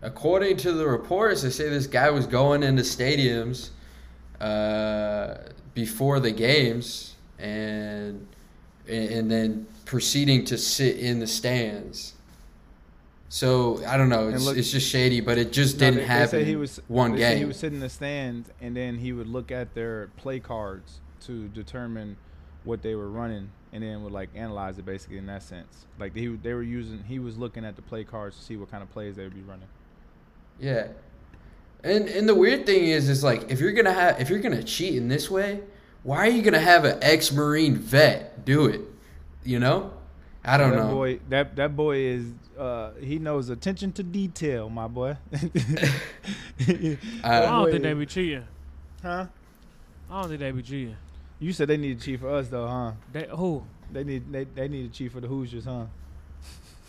According 0.00 0.58
to 0.58 0.70
the 0.72 0.86
reports, 0.86 1.42
they 1.42 1.50
say 1.50 1.68
this 1.70 1.88
guy 1.88 2.08
was 2.10 2.26
going 2.28 2.62
into 2.62 2.82
stadiums 2.82 3.70
uh, 4.40 5.38
before 5.74 6.20
the 6.20 6.30
games 6.30 7.16
and 7.40 8.28
and 8.88 9.30
then 9.30 9.66
proceeding 9.84 10.44
to 10.46 10.58
sit 10.58 10.96
in 10.98 11.20
the 11.20 11.26
stands. 11.26 12.12
So 13.28 13.84
I 13.86 13.96
don't 13.96 14.08
know. 14.08 14.28
It's, 14.28 14.44
look- 14.44 14.56
it's 14.56 14.70
just 14.70 14.88
shady, 14.88 15.20
but 15.20 15.38
it 15.38 15.52
just 15.52 15.78
didn't 15.78 15.94
they- 15.96 16.00
they 16.02 16.06
happen. 16.06 16.28
say 16.30 16.44
he 16.44 16.56
was 16.56 16.80
one 16.88 17.16
game. 17.16 17.38
He 17.38 17.44
was 17.44 17.56
sitting 17.56 17.76
in 17.76 17.80
the 17.80 17.88
stands, 17.88 18.50
and 18.60 18.76
then 18.76 18.98
he 18.98 19.12
would 19.12 19.26
look 19.26 19.50
at 19.50 19.74
their 19.74 20.08
play 20.16 20.38
cards 20.40 21.00
to 21.26 21.48
determine 21.48 22.16
what 22.64 22.82
they 22.82 22.94
were 22.94 23.08
running, 23.08 23.50
and 23.72 23.82
then 23.82 24.02
would 24.04 24.12
like 24.12 24.28
analyze 24.34 24.78
it 24.78 24.86
basically 24.86 25.18
in 25.18 25.26
that 25.26 25.42
sense. 25.42 25.86
Like 25.98 26.14
he 26.14 26.28
they 26.28 26.54
were 26.54 26.62
using, 26.62 27.02
he 27.08 27.18
was 27.18 27.36
looking 27.36 27.64
at 27.64 27.76
the 27.76 27.82
play 27.82 28.04
cards 28.04 28.36
to 28.36 28.42
see 28.42 28.56
what 28.56 28.70
kind 28.70 28.82
of 28.82 28.90
plays 28.90 29.16
they 29.16 29.24
would 29.24 29.34
be 29.34 29.42
running. 29.42 29.68
Yeah. 30.60 30.88
And 31.82 32.08
and 32.08 32.28
the 32.28 32.34
weird 32.34 32.64
thing 32.66 32.84
is 32.84 33.08
is 33.08 33.24
like 33.24 33.50
if 33.50 33.58
you're 33.60 33.72
gonna 33.72 33.92
have 33.92 34.20
if 34.20 34.30
you're 34.30 34.38
gonna 34.38 34.62
cheat 34.62 34.94
in 34.94 35.08
this 35.08 35.30
way, 35.30 35.60
why 36.04 36.18
are 36.18 36.30
you 36.30 36.42
gonna 36.42 36.60
have 36.60 36.84
an 36.84 36.98
ex 37.02 37.32
marine 37.32 37.74
vet 37.76 38.44
do 38.44 38.66
it? 38.66 38.80
You 39.42 39.58
know? 39.58 39.92
I 40.44 40.56
don't 40.58 40.70
that 40.70 40.76
know. 40.84 40.90
boy. 40.94 41.18
That 41.30 41.56
that 41.56 41.74
boy 41.74 41.96
is. 41.96 42.26
Uh, 42.56 42.92
he 43.00 43.18
knows 43.18 43.48
attention 43.48 43.90
to 43.92 44.02
detail, 44.04 44.68
my 44.70 44.86
boy. 44.86 45.16
I 46.62 46.96
Uh, 47.24 47.40
don't 47.50 47.70
think 47.72 47.82
they 47.82 47.92
be 47.94 48.06
cheating. 48.06 48.44
huh? 49.02 49.26
I 50.08 50.20
don't 50.20 50.28
think 50.28 50.40
they 50.40 50.50
be 50.52 50.62
cheating. 50.62 50.96
You 51.40 51.52
said 51.52 51.66
they 51.68 51.76
need 51.76 51.96
a 51.96 52.00
chief 52.00 52.20
for 52.20 52.30
us 52.30 52.46
though, 52.48 52.68
huh? 52.68 52.92
They, 53.12 53.26
who? 53.28 53.64
They 53.92 54.04
need 54.04 54.30
they, 54.32 54.44
they 54.44 54.68
need 54.68 54.86
a 54.86 54.88
chief 54.92 55.12
for 55.12 55.20
the 55.20 55.26
Hoosiers, 55.26 55.64
huh? 55.64 55.86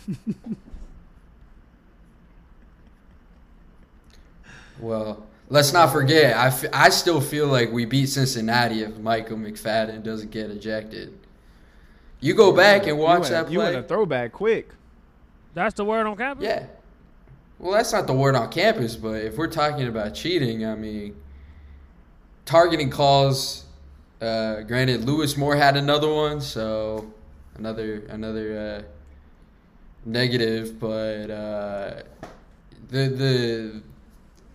Well, 4.78 5.26
let's 5.48 5.72
not 5.72 5.92
forget. 5.92 6.36
I, 6.36 6.46
f- 6.48 6.64
I 6.72 6.88
still 6.90 7.20
feel 7.20 7.46
like 7.48 7.70
we 7.72 7.84
beat 7.84 8.06
Cincinnati 8.06 8.82
if 8.82 8.96
Micah 8.98 9.34
McFadden 9.34 10.02
doesn't 10.02 10.30
get 10.30 10.50
ejected. 10.50 11.18
You 12.20 12.34
go 12.34 12.52
back 12.52 12.86
and 12.86 12.98
watch 12.98 13.24
you 13.24 13.28
that 13.30 13.42
went, 13.44 13.52
You 13.52 13.58
went 13.58 13.72
play. 13.74 13.80
a 13.80 13.82
throwback 13.82 14.32
quick. 14.32 14.70
That's 15.54 15.74
the 15.74 15.84
word 15.84 16.06
on 16.06 16.16
campus. 16.16 16.44
Yeah. 16.44 16.66
Well, 17.58 17.72
that's 17.72 17.92
not 17.92 18.06
the 18.06 18.12
word 18.12 18.34
on 18.34 18.50
campus, 18.50 18.96
but 18.96 19.22
if 19.22 19.36
we're 19.38 19.46
talking 19.50 19.86
about 19.86 20.14
cheating, 20.14 20.66
I 20.66 20.74
mean, 20.74 21.16
targeting 22.44 22.90
calls. 22.90 23.64
Uh, 24.20 24.60
granted, 24.62 25.04
Louis 25.04 25.36
Moore 25.36 25.56
had 25.56 25.76
another 25.76 26.12
one, 26.12 26.40
so 26.40 27.12
another 27.56 28.04
another 28.08 28.58
uh, 28.58 28.82
negative. 30.04 30.78
But 30.78 31.30
uh, 31.30 32.02
the 32.88 33.08
the 33.08 33.82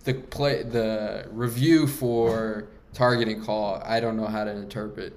the 0.03 0.13
play 0.13 0.63
the 0.63 1.27
review 1.31 1.87
for 1.87 2.67
targeting 2.93 3.43
call, 3.43 3.81
I 3.85 3.99
don't 3.99 4.17
know 4.17 4.27
how 4.27 4.43
to 4.43 4.51
interpret, 4.51 5.13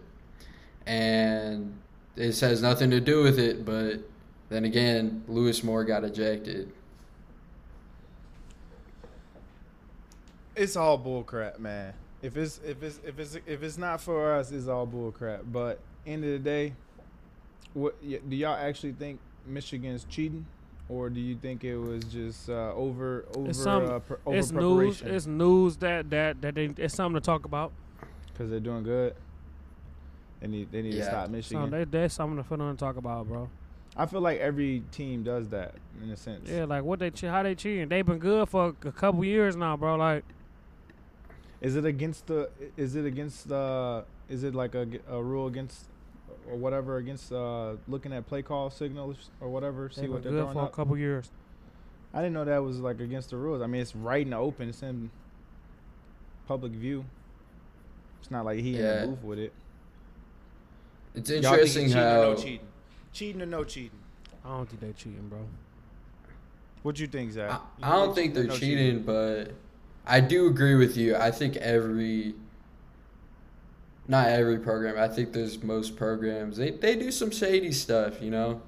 and 0.87 1.77
it 2.17 2.39
has 2.41 2.63
nothing 2.63 2.91
to 2.91 3.01
do 3.01 3.23
with 3.23 3.39
it. 3.39 3.65
But 3.65 4.01
then 4.49 4.65
again, 4.65 5.25
Louis 5.29 5.63
Moore 5.63 5.85
got 5.85 6.05
ejected. 6.05 6.71
It's 10.57 10.77
all 10.77 10.99
bullcrap, 10.99 11.59
man. 11.59 11.95
If 12.23 12.37
it's 12.37 12.61
if 12.65 12.83
it's 12.83 13.01
if 13.05 13.19
it's 13.19 13.37
if 13.47 13.63
it's 13.63 13.79
not 13.79 14.01
for 14.01 14.35
us, 14.35 14.53
it's 14.53 14.69
all 14.69 14.87
bullcrap. 14.87 15.41
But 15.51 15.81
end 16.07 16.25
of 16.25 16.31
the 16.31 16.39
day, 16.39 16.75
what 17.73 18.01
do 18.03 18.37
y'all 18.37 18.57
actually 18.57 18.93
think 18.93 19.19
Michigan's 19.47 20.05
cheating, 20.05 20.47
or 20.89 21.09
do 21.11 21.21
you 21.21 21.35
think 21.37 21.65
it 21.65 21.77
was 21.77 22.05
just 22.05 22.49
uh, 22.51 22.73
over 22.75 23.25
over 23.37 23.49
It's 23.51 23.63
some- 23.63 23.85
uh, 23.87 23.99
pre- 24.01 24.17
over 24.27 24.37
It's 24.37 24.51
news. 24.51 24.63
preparation 25.01 25.09
It's 25.15 25.27
news 25.27 25.77
that 25.79 26.11
that 26.11 26.41
that 26.43 26.55
they, 26.55 26.67
it's 26.77 26.95
something 26.95 27.21
to 27.21 27.25
talk 27.25 27.45
about. 27.45 27.73
because 28.33 28.51
they're 28.51 28.61
doing 28.61 28.83
good? 28.83 29.15
They 30.41 30.49
need 30.49 30.71
they 30.73 30.83
need 30.83 30.93
to 30.93 30.97
Yeah. 30.99 31.05
stop 31.09 31.27
So 31.27 31.33
Michigan. 31.33 31.71
they, 31.71 31.85
there's 31.85 32.13
something 32.13 32.37
to 32.37 32.45
put 32.45 32.61
on 32.61 32.69
and 32.71 32.79
talk 32.79 32.97
about, 32.97 33.27
bro. 33.29 33.49
I 33.97 34.07
feel 34.07 34.21
like 34.21 34.41
every 34.41 34.83
team 34.91 35.23
does 35.23 35.49
that 35.51 35.75
in 36.03 36.11
a 36.11 36.17
sense. 36.17 36.51
Yeah, 36.51 36.65
like 36.65 36.83
what 36.83 36.99
they 36.99 37.11
che- 37.11 37.29
how 37.29 37.43
they 37.45 37.55
cheating? 37.55 37.89
They've 37.89 38.05
been 38.05 38.19
good 38.19 38.49
for 38.49 38.75
a 38.85 38.93
couple 38.93 39.25
years 39.25 39.57
now, 39.57 39.77
bro. 39.77 39.95
Like 39.97 40.25
Is 41.61 41.77
it 41.77 41.85
against 41.87 42.27
the? 42.27 42.51
Is 42.77 42.95
it 42.97 43.07
against 43.07 43.49
the? 43.49 44.05
Is 44.29 44.43
it 44.43 44.55
like 44.55 44.75
a, 44.75 44.87
a 45.09 45.23
rule 45.23 45.47
against 45.47 45.87
or 46.51 46.57
whatever 46.57 46.97
against 46.97 47.33
uh, 47.33 47.75
looking 47.89 48.13
at 48.13 48.27
play 48.27 48.43
call 48.43 48.71
signals 48.71 49.31
or 49.41 49.49
whatever? 49.49 49.89
See 49.91 50.03
they've 50.03 50.11
what 50.11 50.23
they're 50.23 50.33
good 50.33 50.41
throwing 50.43 50.55
for 50.55 50.65
a 50.67 50.69
couple 50.71 50.97
years. 50.97 51.31
I 52.13 52.19
didn't 52.19 52.35
know 52.35 52.45
that 52.45 52.63
was 52.63 52.79
like 52.81 53.01
against 53.01 53.31
the 53.31 53.37
rules. 53.37 53.61
I 53.63 53.67
mean, 53.67 53.81
it's 53.81 53.97
right 53.97 54.23
in 54.23 54.31
the 54.31 54.37
open. 54.37 54.69
It's 54.69 54.83
in 54.83 55.11
public 56.47 56.73
view. 56.73 57.05
It's 58.21 58.31
not 58.31 58.45
like 58.45 58.61
he 58.61 58.77
in 58.77 58.83
Yeah. 58.83 59.01
the 59.01 59.07
booth 59.09 59.23
with 59.25 59.39
it. 59.39 59.53
It's 61.15 61.31
Y'all 61.31 61.45
interesting 61.53 61.87
cheating 61.87 61.99
or 62.03 62.05
no 62.05 62.35
cheating, 62.35 62.67
cheating 63.13 63.43
or 63.43 63.47
no 63.47 63.65
cheating. 63.65 63.99
I 64.45 64.49
don't 64.57 64.69
think 64.69 64.81
they're 64.81 64.93
cheating, 64.93 65.29
bro. 65.29 65.39
What 66.83 66.97
do 66.97 67.03
you 67.03 67.09
think, 67.09 67.33
Zach? 67.33 67.51
I, 67.51 67.55
You 67.55 67.61
I 67.83 67.91
don't 67.93 68.15
think 68.15 68.33
or 68.33 68.35
they're 68.41 68.45
no 68.49 68.57
cheating, 68.57 69.03
but 69.03 69.53
I 70.07 70.21
do 70.21 70.47
agree 70.49 70.75
with 70.75 70.97
you. 70.97 71.17
I 71.17 71.31
think 71.31 71.57
every, 71.57 72.35
not 74.09 74.29
every 74.29 74.59
program. 74.59 74.99
I 74.99 75.09
think 75.09 75.33
there's 75.33 75.63
most 75.63 75.97
programs. 75.97 76.57
They 76.57 76.71
they 76.71 76.97
do 76.97 77.11
some 77.11 77.31
shady 77.31 77.73
stuff, 77.73 78.21
you 78.23 78.31
know. 78.31 78.61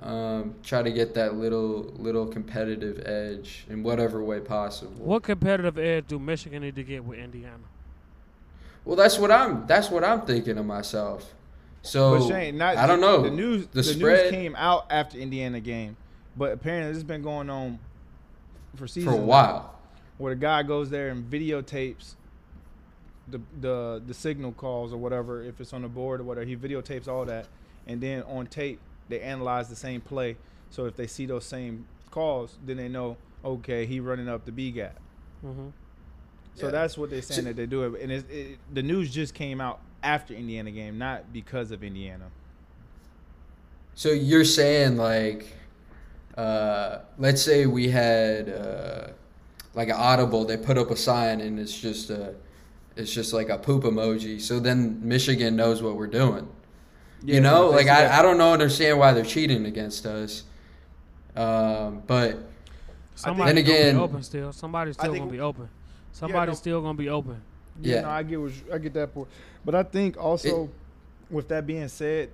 Um, 0.00 0.54
try 0.62 0.82
to 0.82 0.92
get 0.92 1.14
that 1.14 1.34
little 1.34 1.92
little 1.96 2.26
competitive 2.26 3.04
edge 3.06 3.66
in 3.68 3.82
whatever 3.82 4.22
way 4.22 4.40
possible. 4.40 4.92
What 5.04 5.24
competitive 5.24 5.76
edge 5.78 6.06
do 6.06 6.18
Michigan 6.20 6.62
need 6.62 6.76
to 6.76 6.84
get 6.84 7.04
with 7.04 7.18
Indiana? 7.18 7.64
Well, 8.84 8.96
that's 8.96 9.18
what 9.18 9.30
I'm. 9.32 9.66
That's 9.66 9.90
what 9.90 10.04
I'm 10.04 10.22
thinking 10.22 10.56
of 10.56 10.66
myself. 10.66 11.34
So 11.82 12.18
But 12.18 12.28
Shane, 12.28 12.58
not 12.58 12.76
I 12.76 12.86
don't 12.86 13.00
know. 13.00 13.22
The 13.22 13.30
news, 13.30 13.66
The 13.68 13.76
the, 13.76 13.82
spread- 13.84 14.22
news 14.24 14.30
came 14.30 14.56
out 14.56 14.86
after 14.90 15.18
Indiana 15.18 15.60
game, 15.60 15.96
but 16.36 16.52
apparently 16.52 16.90
this 16.90 16.98
has 16.98 17.04
been 17.04 17.22
going 17.22 17.48
on 17.50 17.78
for 18.76 18.86
seasons. 18.86 19.14
for 19.14 19.18
a 19.18 19.20
now. 19.20 19.26
while. 19.26 19.74
where 20.18 20.34
the 20.34 20.40
guy 20.40 20.62
goes 20.62 20.90
there 20.90 21.08
and 21.08 21.28
videotapes 21.30 22.14
the 23.30 23.40
the 23.60 24.02
the 24.06 24.14
signal 24.14 24.52
calls 24.52 24.92
or 24.92 24.96
whatever 24.96 25.42
if 25.42 25.60
it's 25.60 25.72
on 25.72 25.82
the 25.82 25.88
board 25.88 26.20
or 26.20 26.24
whatever 26.24 26.46
he 26.46 26.56
videotapes 26.56 27.08
all 27.08 27.24
that 27.24 27.46
and 27.86 28.00
then 28.00 28.22
on 28.22 28.46
tape 28.46 28.80
they 29.08 29.20
analyze 29.20 29.68
the 29.68 29.76
same 29.76 30.00
play 30.00 30.36
so 30.70 30.84
if 30.86 30.96
they 30.96 31.06
see 31.06 31.26
those 31.26 31.44
same 31.44 31.86
calls 32.10 32.56
then 32.64 32.76
they 32.76 32.88
know 32.88 33.16
okay 33.44 33.86
he 33.86 34.00
running 34.00 34.28
up 34.28 34.44
the 34.44 34.52
b 34.52 34.70
gap 34.70 34.96
Mm-hmm. 35.46 35.68
so 36.56 36.66
Yeah. 36.66 36.72
that's 36.72 36.98
what 36.98 37.10
they're 37.10 37.22
saying 37.22 37.42
So- 37.42 37.44
that 37.48 37.56
they 37.56 37.66
do 37.66 37.84
it 37.94 38.02
and 38.02 38.10
it's, 38.12 38.28
it, 38.30 38.58
the 38.72 38.82
news 38.82 39.12
just 39.12 39.34
came 39.34 39.60
out 39.60 39.80
after 40.02 40.34
indiana 40.34 40.70
game 40.70 40.98
not 40.98 41.32
because 41.32 41.70
of 41.70 41.82
indiana 41.84 42.26
So 43.94 44.10
you're 44.10 44.44
saying 44.44 44.96
like, 44.96 45.52
uh, 46.36 47.00
let's 47.18 47.42
say 47.42 47.66
we 47.66 47.88
had 47.88 48.48
uh, 48.48 49.08
like 49.74 49.88
an 49.88 49.96
audible. 49.98 50.44
They 50.44 50.56
put 50.56 50.78
up 50.78 50.90
a 50.92 50.96
sign 50.96 51.40
and 51.40 51.58
it's 51.58 51.76
just 51.76 52.10
a, 52.10 52.34
it's 52.98 53.12
just 53.12 53.32
like 53.32 53.48
a 53.48 53.58
poop 53.58 53.84
emoji. 53.84 54.40
So 54.40 54.58
then 54.60 55.00
Michigan 55.06 55.56
knows 55.56 55.82
what 55.82 55.96
we're 55.96 56.06
doing. 56.08 56.48
you 57.24 57.40
know, 57.40 57.66
like 57.68 57.78
they 57.78 57.82
see 57.82 57.86
that- 57.88 58.12
I, 58.12 58.18
I 58.18 58.22
don't 58.22 58.38
know 58.38 58.52
understand 58.52 58.98
why 58.98 59.12
they're 59.12 59.24
cheating 59.24 59.66
against 59.66 60.06
us. 60.06 60.44
Um, 61.36 62.02
but 62.06 62.36
Somebody 63.14 63.52
Then 63.62 63.64
gonna 63.64 63.76
again- 63.78 63.94
be 63.96 64.00
open 64.00 64.22
still. 64.22 64.52
Somebody's 64.52 64.94
still 64.94 65.10
think- 65.12 65.22
gonna 65.24 65.32
be 65.32 65.40
open. 65.40 65.68
Somebody's 66.12 66.52
no- 66.52 66.56
still 66.56 66.80
gonna 66.82 66.96
be 66.98 67.08
open. 67.08 67.40
Yeah, 67.80 67.94
Yeah. 67.96 68.00
no, 68.02 68.08
I 68.10 68.22
get 68.22 68.40
what 68.40 68.52
I 68.72 68.78
get 68.78 68.92
that 68.94 69.12
point. 69.12 69.26
But 69.64 69.74
I 69.74 69.82
think 69.82 70.16
also, 70.16 70.68
with 71.28 71.48
that 71.48 71.66
being 71.66 71.88
said, 71.88 72.30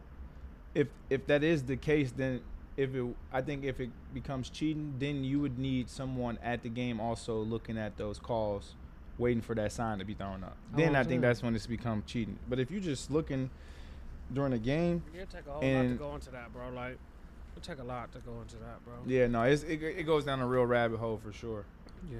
if 0.75 0.89
if 1.09 1.27
that 1.27 1.43
is 1.43 1.63
the 1.63 1.77
case, 1.77 2.13
then 2.13 2.41
if 2.77 2.95
it, 2.95 3.03
I 3.33 3.41
think 3.41 3.65
if 3.65 3.81
it 3.81 3.89
becomes 4.13 4.51
cheating, 4.51 4.95
then 4.99 5.25
you 5.25 5.41
would 5.41 5.59
need 5.59 5.89
someone 5.89 6.39
at 6.43 6.63
the 6.63 6.69
game 6.69 7.01
also 7.01 7.39
looking 7.41 7.79
at 7.79 7.97
those 7.97 8.19
calls, 8.19 8.75
waiting 9.19 9.41
for 9.43 9.55
that 9.55 9.73
sign 9.73 9.99
to 9.99 10.05
be 10.05 10.15
thrown 10.15 10.43
up. 10.45 10.57
Oh, 10.73 10.77
Then 10.77 10.97
I 10.97 11.01
I'm 11.01 11.07
think 11.07 11.23
that's 11.23 11.43
when 11.43 11.55
it's 11.55 11.67
become 11.67 12.03
cheating. 12.07 12.39
But 12.49 12.59
if 12.59 12.71
you're 12.71 12.81
just 12.81 13.11
looking 13.11 13.51
during 14.33 14.53
the 14.53 14.59
game, 14.59 15.03
It 15.15 15.31
take 15.31 15.47
a 15.47 15.51
whole 15.53 15.63
And- 15.63 15.91
lot 15.91 15.93
to 15.93 15.99
go 16.11 16.15
into 16.15 16.31
that, 16.31 16.53
bro. 16.53 16.71
Like, 16.71 16.99
it 17.57 17.63
take 17.63 17.79
a 17.79 17.85
lot 17.85 18.11
to 18.13 18.19
go 18.21 18.41
into 18.41 18.57
that, 18.57 18.85
bro. 18.85 18.95
yeah, 19.07 19.27
no, 19.29 19.43
it's, 19.45 19.63
it 19.63 19.81
it 19.83 20.03
goes 20.05 20.25
down 20.25 20.41
a 20.41 20.47
real 20.47 20.67
rabbit 20.67 20.99
hole 20.99 21.19
for 21.23 21.33
sure. 21.33 21.65
Yeah. 22.11 22.19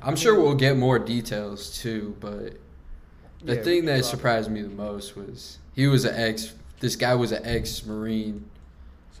I'm 0.00 0.16
sure 0.16 0.40
we'll 0.40 0.54
get 0.54 0.76
more 0.78 0.98
details 0.98 1.76
too. 1.78 2.16
But 2.20 2.54
the 3.44 3.56
Yeah, 3.56 3.62
thing 3.62 3.84
that 3.86 4.04
surprised 4.06 4.50
me 4.50 4.62
the 4.62 4.68
most 4.70 5.14
was 5.16 5.58
he 5.74 5.86
was 5.86 6.06
an 6.06 6.14
ex. 6.14 6.54
This 6.80 6.96
guy 6.96 7.14
was 7.14 7.32
an 7.32 7.44
ex 7.44 7.84
Marine. 7.84 8.48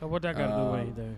So 0.00 0.06
what 0.06 0.22
that 0.22 0.36
got 0.36 0.46
to 0.46 0.52
do 0.52 0.70
with 0.70 0.74
Um, 0.74 0.80
anything? 0.80 1.16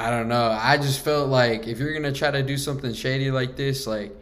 I 0.00 0.08
don't 0.10 0.28
know. 0.28 0.50
I 0.50 0.78
just 0.78 1.04
felt 1.04 1.28
like 1.28 1.68
if 1.68 1.78
you're 1.78 1.92
gonna 1.92 2.12
try 2.12 2.30
to 2.30 2.42
do 2.42 2.56
something 2.56 2.94
shady 2.94 3.30
like 3.30 3.54
this, 3.56 3.86
like 3.86 4.16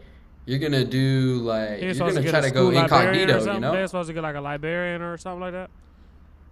you're 0.45 0.59
gonna 0.59 0.83
do 0.83 1.37
like 1.37 1.79
you're 1.79 1.89
was 1.89 1.97
supposed 1.97 2.15
gonna 2.15 2.25
to 2.25 2.31
try 2.31 2.41
to 2.41 2.51
go 2.51 2.69
school 2.69 2.81
librarian 2.81 3.29
or 3.29 3.33
incognito, 3.37 3.53
you 3.53 3.59
know? 3.61 3.71
They're 3.71 3.87
supposed 3.87 4.07
to 4.07 4.13
get 4.13 4.23
like 4.23 4.35
a 4.35 4.41
librarian 4.41 5.01
or 5.01 5.17
something 5.17 5.39
like 5.39 5.53
that. 5.53 5.69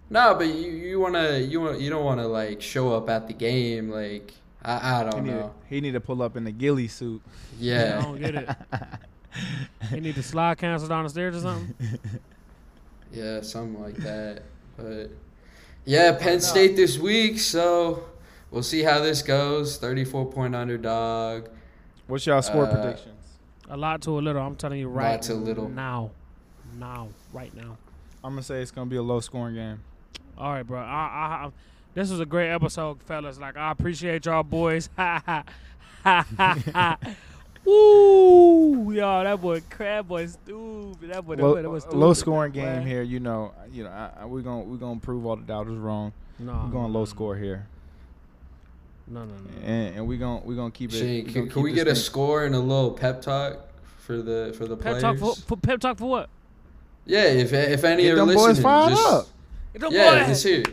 No, 0.08 0.34
but 0.34 0.46
you 0.46 0.70
you 0.70 0.98
wanna 0.98 1.38
you 1.38 1.60
want 1.60 1.78
you 1.78 1.90
don't 1.90 2.04
wanna 2.04 2.26
like 2.26 2.62
show 2.62 2.94
up 2.94 3.10
at 3.10 3.26
the 3.26 3.34
game 3.34 3.90
like 3.90 4.32
I 4.62 5.00
I 5.00 5.10
don't 5.10 5.24
need, 5.24 5.30
to, 5.30 5.36
know. 5.36 5.54
he 5.68 5.80
need 5.82 5.92
to 5.92 6.00
pull 6.00 6.22
up 6.22 6.36
in 6.36 6.44
the 6.44 6.52
ghillie 6.52 6.88
suit. 6.88 7.20
Yeah, 7.58 7.98
I 7.98 8.02
don't 8.02 8.18
get 8.18 8.34
it. 8.34 8.48
He 9.90 10.00
need 10.00 10.14
to 10.16 10.22
slide 10.22 10.58
cancel 10.58 10.88
down 10.88 11.04
the 11.04 11.10
stairs 11.10 11.36
or 11.36 11.40
something. 11.40 11.74
yeah, 13.12 13.40
something 13.42 13.80
like 13.80 13.96
that. 13.98 14.42
But 14.76 15.10
yeah, 15.84 16.12
Penn. 16.12 16.40
State 16.40 16.76
this 16.76 16.98
week, 16.98 17.38
so 17.38 18.04
we'll 18.50 18.62
see 18.62 18.82
how 18.82 19.00
this 19.00 19.22
goes. 19.22 19.76
Thirty 19.78 20.04
four 20.04 20.26
point 20.30 20.54
underdog. 20.54 21.48
What's 22.06 22.26
y'all 22.26 22.42
score 22.42 22.64
Uh, 22.66 22.74
predictions? 22.74 23.14
A 23.68 23.76
lot 23.76 24.00
to 24.02 24.18
a 24.18 24.20
little. 24.20 24.40
I'm 24.42 24.56
telling 24.56 24.78
you 24.80 24.88
right 24.88 25.12
Lot 25.12 25.22
to 25.22 25.34
little. 25.34 25.68
now, 25.68 26.10
now, 26.78 27.08
right 27.32 27.54
now. 27.54 27.76
I'm 28.24 28.32
gonna 28.32 28.42
say 28.42 28.62
it's 28.62 28.70
gonna 28.70 28.88
be 28.90 28.96
a 28.96 29.02
low 29.02 29.20
scoring 29.20 29.54
game. 29.54 29.80
All 30.38 30.52
right, 30.52 30.62
bro. 30.62 30.80
I, 30.80 30.82
I, 30.82 31.44
I, 31.46 31.50
this 31.94 32.10
was 32.10 32.20
a 32.20 32.26
great 32.26 32.50
episode, 32.50 33.02
fellas. 33.02 33.38
Like 33.38 33.56
I 33.56 33.70
appreciate 33.72 34.24
y'all 34.26 34.42
boys. 34.42 34.88
Ha 34.96 35.22
ha 35.26 35.44
ha 36.04 36.26
ha 36.36 36.58
ha. 36.72 36.98
Woo, 37.64 38.92
y'all. 38.92 39.24
That 39.24 39.40
boy, 39.42 39.60
crab 39.68 40.08
boy, 40.08 40.26
stupid. 40.26 41.10
That 41.10 41.26
boy, 41.26 41.36
that 41.36 41.42
low, 41.42 41.54
boy, 41.54 41.62
that 41.62 41.68
was 41.70 41.84
low 41.88 42.12
stupid, 42.14 42.20
scoring 42.20 42.52
game 42.52 42.86
here. 42.86 43.02
You 43.02 43.20
know, 43.20 43.52
you 43.70 43.84
know, 43.84 43.90
I, 43.90 44.10
I, 44.20 44.24
we're 44.24 44.40
gonna 44.42 44.62
we're 44.62 44.76
gonna 44.78 45.00
prove 45.00 45.26
all 45.26 45.36
the 45.36 45.42
doubters 45.42 45.76
wrong. 45.76 46.12
No, 46.38 46.52
We're 46.64 46.70
going 46.72 46.92
no, 46.92 46.98
low 47.00 47.04
score 47.04 47.36
here, 47.36 47.66
No, 49.10 49.20
no, 49.20 49.26
no. 49.26 49.66
and, 49.66 49.96
and 49.96 50.08
we're 50.08 50.18
gonna 50.18 50.40
we're 50.44 50.54
gonna 50.54 50.70
keep 50.70 50.92
it. 50.92 50.98
Shane, 50.98 51.24
we 51.26 51.32
can, 51.32 51.42
gonna 51.42 51.52
can 51.52 51.62
we 51.62 51.70
keep 51.70 51.76
get 51.76 51.88
a 51.88 51.96
score 51.96 52.44
and 52.44 52.54
a 52.54 52.58
little 52.60 52.90
pep 52.90 53.22
talk 53.22 53.56
for 53.98 54.18
the 54.20 54.54
for 54.56 54.66
the 54.66 54.76
Pep 54.76 54.98
players? 54.98 55.02
talk 55.02 55.18
for, 55.18 55.34
for 55.34 55.56
pep 55.56 55.80
talk 55.80 55.98
for 55.98 56.08
what? 56.08 56.28
Yeah, 57.06 57.24
if 57.24 57.52
if 57.52 57.84
any 57.84 58.02
Get 58.02 58.12
are 58.12 58.16
them 58.16 58.28
boys 58.28 58.36
listening, 58.36 58.62
fired 58.62 58.90
just 58.90 59.06
up. 59.12 59.26
Get 59.72 59.80
them 59.80 59.92
yeah, 59.92 60.18
boys- 60.18 60.28
let's 60.28 60.42
hear 60.42 60.60
it. 60.60 60.68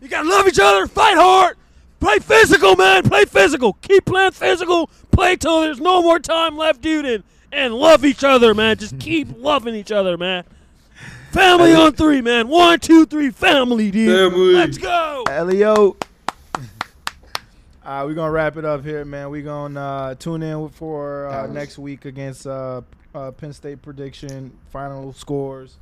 You 0.00 0.08
gotta 0.08 0.28
love 0.28 0.46
each 0.46 0.60
other, 0.60 0.86
fight 0.86 1.16
hard, 1.16 1.56
play 2.00 2.18
physical, 2.18 2.76
man. 2.76 3.02
Play 3.02 3.24
physical. 3.24 3.72
Keep 3.82 4.04
playing 4.04 4.32
physical. 4.32 4.90
Play 5.10 5.36
till 5.36 5.62
there's 5.62 5.80
no 5.80 6.02
more 6.02 6.18
time 6.18 6.56
left, 6.56 6.82
dude, 6.82 7.06
and 7.06 7.24
and 7.50 7.74
love 7.74 8.04
each 8.04 8.22
other, 8.22 8.54
man. 8.54 8.76
Just 8.76 8.98
keep 9.00 9.28
loving 9.38 9.74
each 9.74 9.90
other, 9.90 10.16
man. 10.16 10.44
Family 11.32 11.74
on 11.74 11.92
three, 11.92 12.22
man. 12.22 12.48
One, 12.48 12.78
two, 12.78 13.04
three, 13.06 13.30
family, 13.30 13.90
dude. 13.90 14.32
Family. 14.32 14.54
Let's 14.54 14.78
go. 14.78 15.24
Elio. 15.28 15.96
Uh, 17.88 18.04
we're 18.04 18.12
gonna 18.12 18.30
wrap 18.30 18.58
it 18.58 18.66
up 18.66 18.84
here, 18.84 19.02
man. 19.06 19.30
We're 19.30 19.40
gonna 19.42 19.80
uh, 19.80 20.14
tune 20.14 20.42
in 20.42 20.68
for 20.68 21.26
uh, 21.28 21.44
was- 21.44 21.50
next 21.52 21.78
week 21.78 22.04
against 22.04 22.46
uh, 22.46 22.82
uh, 23.14 23.30
Penn 23.30 23.54
State 23.54 23.80
prediction 23.80 24.52
final 24.70 25.14
scores. 25.14 25.76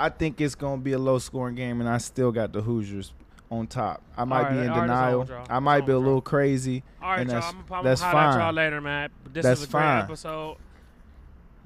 I 0.00 0.08
think 0.08 0.40
it's 0.40 0.54
gonna 0.54 0.80
be 0.80 0.92
a 0.94 0.98
low 0.98 1.18
scoring 1.18 1.54
game, 1.54 1.80
and 1.80 1.88
I 1.88 1.98
still 1.98 2.32
got 2.32 2.54
the 2.54 2.62
Hoosiers 2.62 3.12
on 3.50 3.66
top. 3.66 4.00
I 4.16 4.24
might 4.24 4.44
All 4.46 4.52
be 4.52 4.58
in 4.60 4.68
all 4.70 4.76
right, 4.78 4.84
it's 4.84 4.90
denial. 4.90 5.20
over, 5.20 5.42
I 5.50 5.58
might 5.58 5.84
be 5.84 5.92
a 5.92 5.98
little 5.98 6.22
crazy. 6.22 6.82
All 7.02 7.10
right, 7.10 7.20
and 7.20 7.30
y'all. 7.30 7.40
that's- 7.40 7.54
I'm, 7.70 7.74
I'm 7.74 7.84
that's 7.84 8.00
gonna 8.00 8.12
holler 8.12 8.24
at 8.28 8.32
fine. 8.32 8.40
y'all 8.40 8.52
later, 8.54 8.80
man. 8.80 9.10
This 9.34 9.42
That's 9.44 9.60
is 9.60 9.68
a 9.68 9.70
great 9.72 9.98
episode. 9.98 10.56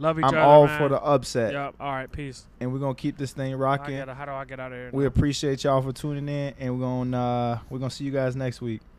Love 0.00 0.18
each 0.18 0.24
I'm 0.24 0.30
other. 0.30 0.40
all 0.40 0.66
man. 0.66 0.78
for 0.78 0.88
the 0.88 1.00
upset, 1.00 1.52
Yep. 1.52 1.74
All 1.78 1.92
right. 1.92 2.10
Peace. 2.10 2.46
and 2.58 2.72
we're 2.72 2.78
gonna 2.80 2.94
keep 2.96 3.16
this 3.16 3.32
thing 3.32 3.52
I 3.52 3.56
rocking. 3.56 3.96
gotta, 3.96 4.14
how 4.14 4.24
do 4.24 4.32
I 4.32 4.44
get 4.44 4.58
out 4.58 4.72
of 4.72 4.78
here? 4.78 4.90
We 4.92 5.04
appreciate 5.06 5.62
y'all 5.62 5.82
for 5.82 5.92
tuning 5.92 6.28
in, 6.28 6.54
and 6.58 6.74
we're 6.74 6.84
gonna 6.86 7.16
uh, 7.16 7.58
we're 7.70 7.78
gonna 7.78 7.90
see 7.90 8.04
you 8.04 8.10
guys 8.10 8.34
next 8.34 8.60
week. 8.60 8.80